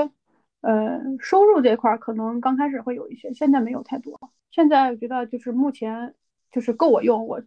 [0.60, 4.18] 呃收入这块儿，可能刚开始会有一些，现在没有太多。
[4.50, 6.14] 现在我觉得就是目前
[6.50, 7.42] 就是够我用我。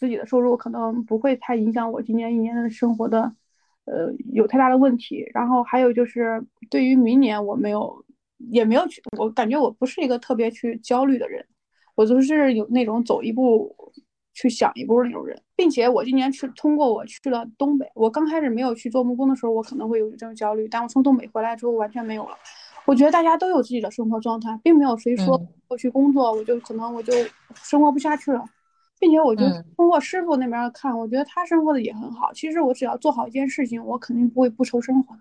[0.00, 3.34] 自己的收入可能不会太影响我今年一年的生活的，
[3.84, 5.28] 呃，有太大的问题。
[5.34, 8.02] 然后还有就是对于明年我没有，
[8.48, 11.44] 也没有去，我感觉我不是一个特别去焦虑的人，
[11.94, 13.74] 我就是有那种走一步
[14.34, 15.40] 去想一步那种人。
[15.54, 22.36] 并且我今年去通过我去了东北，我刚开始没有去做木工的时候，我可能会有这种焦虑，但我从东北回来之后完全没有了。
[22.86, 27.12] 我觉得大家都有自己的生活状态，并没有谁说我去工作我就可能我就
[27.54, 28.42] 生活不下去了。
[28.98, 29.42] 并且我就
[29.76, 32.30] 通过师傅那边看，我觉得他生活的也很好。
[32.34, 35.16] 其实我只要做好一件事情，我肯定不会不愁生活。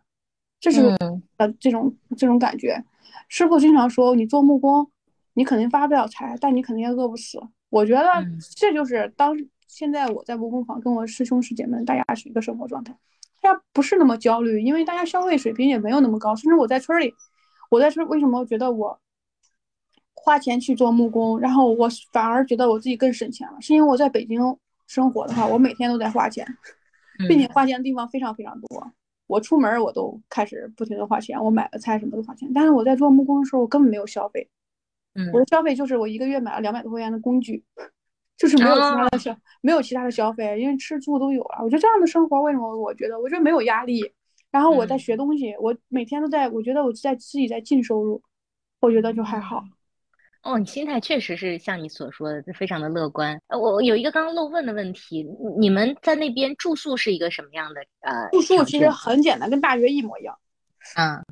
[0.59, 0.93] 这是
[1.37, 2.83] 呃这种这种感觉。
[3.27, 4.89] 师傅经常说，你做木工，
[5.33, 7.39] 你肯定发不了财，但你肯定也饿不死。
[7.69, 8.07] 我觉得
[8.55, 9.35] 这就是当
[9.67, 12.95] 现在我在木工坊跟我师兄师姐们，大家是一个生活状态，
[13.41, 16.35] 大家不是那么焦虑，因为大家消费水平也没有那么高。
[16.35, 17.13] 甚至我在村里，
[17.69, 18.99] 我在村为什么觉得我？
[20.21, 24.37] 花钱去做木工，然后我反而觉得我自己更省钱了，是因为我在北京
[24.85, 26.45] 生活的话，我每天都在花钱，
[27.29, 28.91] 并且花钱的地方非常非常多。
[29.29, 32.51] 我出门我都开始不停的花钱，我买个菜什么都花钱。
[32.51, 34.49] 但是我在做木工的时候，我根本没有消费，
[35.31, 37.63] 我的消费就是我一个月买了两百多块钱的工具，
[38.35, 41.59] 就是没有其他的消，没有其他的消费，因为吃住都有了。
[41.63, 42.75] 我觉得这样的生活为什么？
[42.75, 44.11] 我觉得我觉得没有压力，
[44.49, 48.19] 然后我在学东西，我每天都在，我觉得我在自己在进收入，
[48.79, 49.63] 我觉得就还好。
[50.49, 53.39] 哦，你心态确实是像你所说的，非常的乐观。
[53.49, 55.23] 呃，我有一个刚刚漏问的问题，
[55.59, 57.81] 你们在那边住宿是一个什么样的？
[57.99, 60.35] 呃，住宿其实很简单，跟大学一模一样。
[60.97, 61.23] 嗯，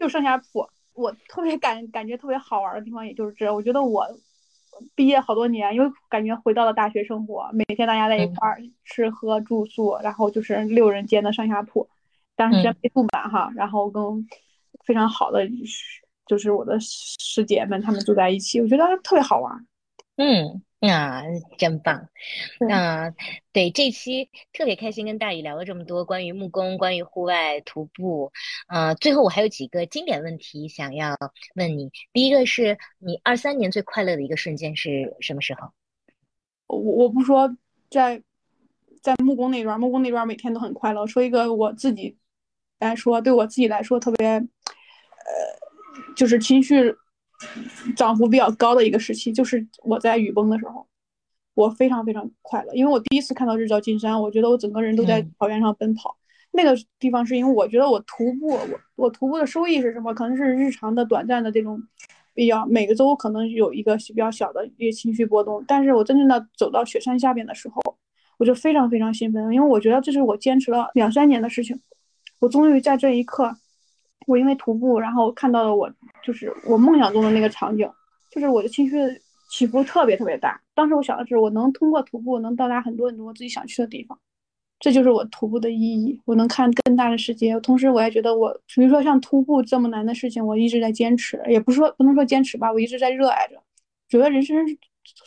[0.00, 0.68] 就上下铺。
[0.94, 3.52] 我特别感感觉特别好玩的地方，也就是这。
[3.54, 4.04] 我觉得我
[4.96, 11.88] 毕业好多年，因为感觉回到了大学生活，每天大家在一块儿吃喝住宿，然后就是六人间的上下铺，
[12.34, 14.02] 但是没住满哈，然后跟
[14.84, 15.48] 非常好的。
[16.26, 19.66] 就是我的师姐们，她们住在一起，我觉得特别好玩。
[20.16, 21.24] 嗯，啊，
[21.58, 22.08] 真棒。
[22.68, 23.12] 那
[23.52, 28.30] 对这期特别开心，跟大宇聊了这么多关于木工、关于户外徒步。
[28.68, 31.16] 呃，最后我还有几个经典问题想要
[31.56, 31.90] 问你。
[32.12, 35.72] 第一个是你二三年最快乐的一个瞬间是什么时候？
[36.68, 37.56] 我我不说
[37.90, 38.22] 在
[39.02, 41.04] 在木工那段，木工那段每天都很快乐。
[41.08, 42.16] 说一个我自己
[42.78, 44.46] 来说，对我自己来说特别呃。
[46.14, 46.94] 就是情绪
[47.96, 50.86] 涨幅比较高的一个时期，就是我在雨崩的时候，
[51.54, 56.16] 我非常非常快乐，因为我第一次看到日照金山，我觉得我整个人都在草原上奔跑。
[56.52, 60.14] 那个地方是因为我觉得我徒步，我我徒步的收益是什么？
[60.14, 61.82] 可能是日常的短暂的这种
[62.32, 67.82] 比较，每个周可能有一个比较小的一个情绪波动，但是我真正的走到雪山下边的时候，
[68.38, 71.80] 我就非常非常兴奋，因为我觉得这是我坚持了两三年的事情，
[72.38, 73.56] 我终于在这一刻。
[74.26, 75.90] 我因为徒步，然后看到了我
[76.22, 77.88] 就是我梦想中的那个场景，
[78.30, 78.96] 就是我的情绪
[79.50, 80.60] 起伏特别特别大。
[80.74, 84.18] 当时我想的是，我能通过徒步能到达很多很多我自己想去的地方，
[84.80, 86.20] 这就是我徒步的意义。
[86.24, 93.56] 我能看更大的世界，同时我也觉得我，比如说像徒步这么难的事情，我一直在坚持，也不是说不能说坚持吧，我一直在热爱着。
[94.08, 94.56] 觉得人生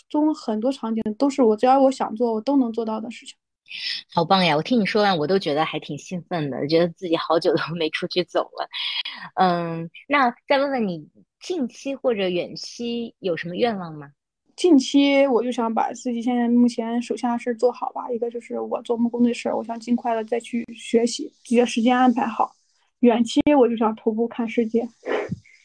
[0.09, 3.35] 中很多场景都是我只要我想做，我都能做到的事情。
[4.13, 4.55] 好棒呀！
[4.55, 8.67] 我听你说完，我都觉得还挺兴奋的，觉得自己好久都没出去走了。
[9.35, 11.07] 嗯，那再问问你，
[11.39, 14.09] 近期或者远期有什么愿望吗？
[14.55, 18.09] 近期我就想把自己现在目前手下的事做好吧。
[18.09, 22.51] 一个就是我做木工的事儿，我想尽快的再去学习，自己的时间安排好。
[23.01, 24.87] 远期我就想徒步看世界，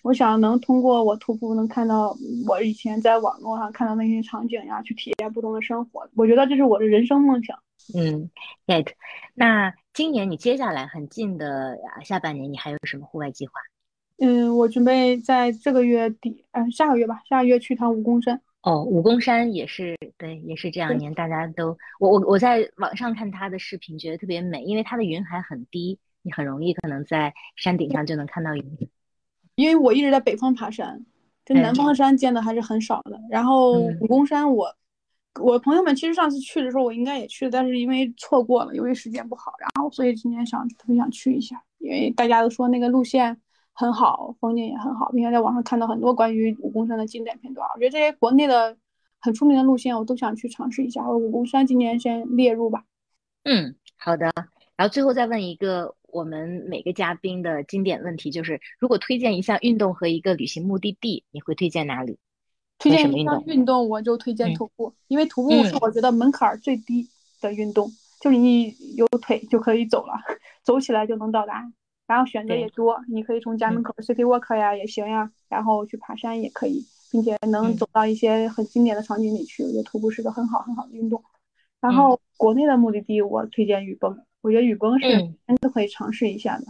[0.03, 6.09] 我想能通过我徒步能看到我以前在网络上看到那些场景呀，去体验不同的生活。
[6.15, 7.59] 我觉得这是我的人生梦想。
[7.95, 8.31] 嗯
[8.67, 8.89] ，right。
[9.35, 13.55] 那今年你接下来很近的下半年，你还有什么户外计划？
[14.19, 18.41] 嗯，我准备在这个月底，嗯，下个月吧，下个月去趟武功山。
[18.63, 28.65] 哦，武功山也是，对，也是这两年大家都，我我我在网上看他的视频，觉得特别美，因为它的云海很低，你很容易可能在山顶上就能看到云。
[29.55, 31.05] 因为我一直在北方爬山，
[31.45, 33.21] 就南方的山见的还是很少的。
[33.31, 34.75] 然后武功山，我
[35.41, 43.41] 我朋友们其实上次去的时候我应该也去了，但是因为错过了，因为时间不好，然后所以今年想特别想去一下，因为大家都说那个路线。
[43.75, 47.67] 很好，风景也很好，并且在网上看到很多关于武功山的经典片段。
[47.75, 48.77] 我觉得这些国内的
[49.19, 51.09] 很出名的路线，我都想去尝试一下。
[51.09, 52.85] 我武功山今年先列入吧。
[53.45, 54.31] 嗯，好的。
[54.77, 62.19] 然后最后再问一个我们每个嘉宾的经典问题，就是如果推荐一项运动和一个旅行目的地，你会推荐哪里？
[62.79, 67.09] 推荐一项运动，我就推荐徒步，因为徒步是我觉得门槛最低
[67.41, 67.91] 的运动，
[68.21, 70.15] 就是你有腿就可以走了，
[70.63, 71.73] 走起来就能到达。
[72.07, 79.63] 然后选择也多，你可以从家门口 city walk 呀也行呀，然后去爬山也可以，并且能走到一些很经典的场景里去。
[79.63, 81.23] 我觉得徒步是个很好很好的运动。
[81.81, 85.09] 然后国内的目的地，我推荐雨崩，我觉得雨崩是
[85.47, 86.67] 真的可以尝试一下的。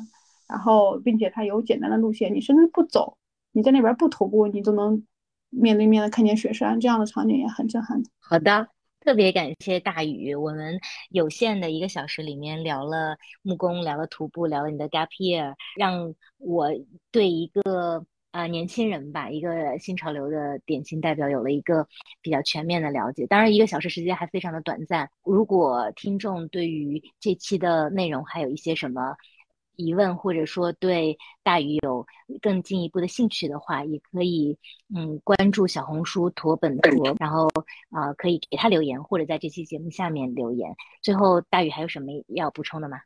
[0.48, 3.16] 然后，并且它有简单的路线，你甚至不走，
[3.50, 5.04] 你在那边不徒步，你都能
[5.50, 8.00] 面对面的看见雪山，这样的场景也很震撼。
[8.20, 8.68] 好的。
[9.04, 10.78] 特别感谢大宇，我们
[11.10, 16.68] 有限的一个小时里面聊了木工，聊了徒步，聊了你的 gap year，让我
[17.10, 21.86] 对一个呃年轻人吧，一个新潮流的典型代表有了一个
[22.20, 23.26] 比较全面的了解。
[23.26, 25.08] 当然，一个小时时间还非常的短暂。
[25.22, 29.16] 如果听众对于这期的内容还有一些什么，
[29.76, 32.06] 疑问或者说对大鱼有
[32.40, 34.56] 更进一步的兴趣的话，也可以
[34.94, 37.48] 嗯关注小红书驼本驼，然后
[37.90, 40.74] 啊可以给他留言或者在这期节目下面留言。
[41.02, 42.98] 最后，大鱼还有什么要补充的吗？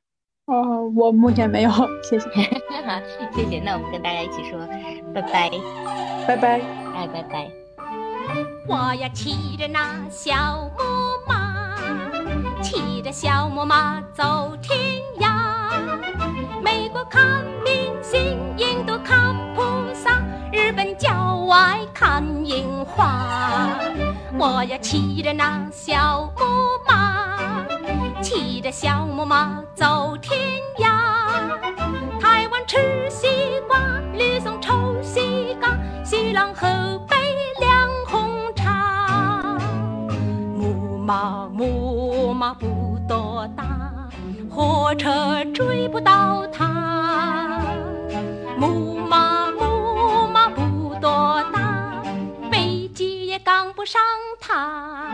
[0.46, 1.70] 哦，我目前没有，
[2.04, 2.28] 谢谢。
[2.86, 3.00] 好，
[3.34, 3.58] 谢谢。
[3.58, 4.60] 那我们跟大家一起说
[5.12, 5.50] 拜拜，
[6.24, 6.60] 拜拜，
[6.94, 7.50] 哎，拜拜。
[8.68, 10.84] 我要骑着那小木
[11.26, 11.74] 马，
[12.62, 14.78] 骑着小木马走天
[15.18, 15.66] 涯。
[16.62, 20.22] 美国看明星，印度看菩萨，
[20.52, 23.26] 日本郊外看樱花。
[24.38, 26.44] 我要骑着那小木
[26.86, 27.15] 马，骑
[28.70, 30.38] 小木马走天
[30.78, 31.60] 涯。
[32.20, 33.28] 台湾吃西
[33.68, 33.78] 瓜，
[34.12, 36.66] 吕宋抽西瓜，西朗河
[37.08, 37.16] 北
[37.60, 39.58] 凉红茶。
[40.54, 43.64] 木马木马不多大。
[44.50, 47.60] 火车追不到它，
[48.58, 52.02] 木马木马不多大，
[52.50, 54.00] 飞机也赶不上
[54.40, 55.12] 它。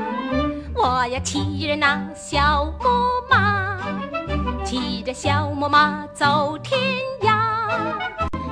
[0.85, 2.89] 我呀骑着那小木
[3.31, 3.79] 马，
[4.65, 6.77] 骑着小木马走天
[7.21, 7.71] 涯。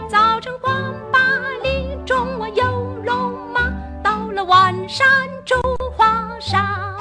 [0.08, 0.72] 早晨光
[1.10, 1.18] 八
[1.64, 3.62] 林中我有龙马，
[4.00, 5.04] 到了晚上
[5.44, 5.56] 住
[5.96, 6.99] 华沙。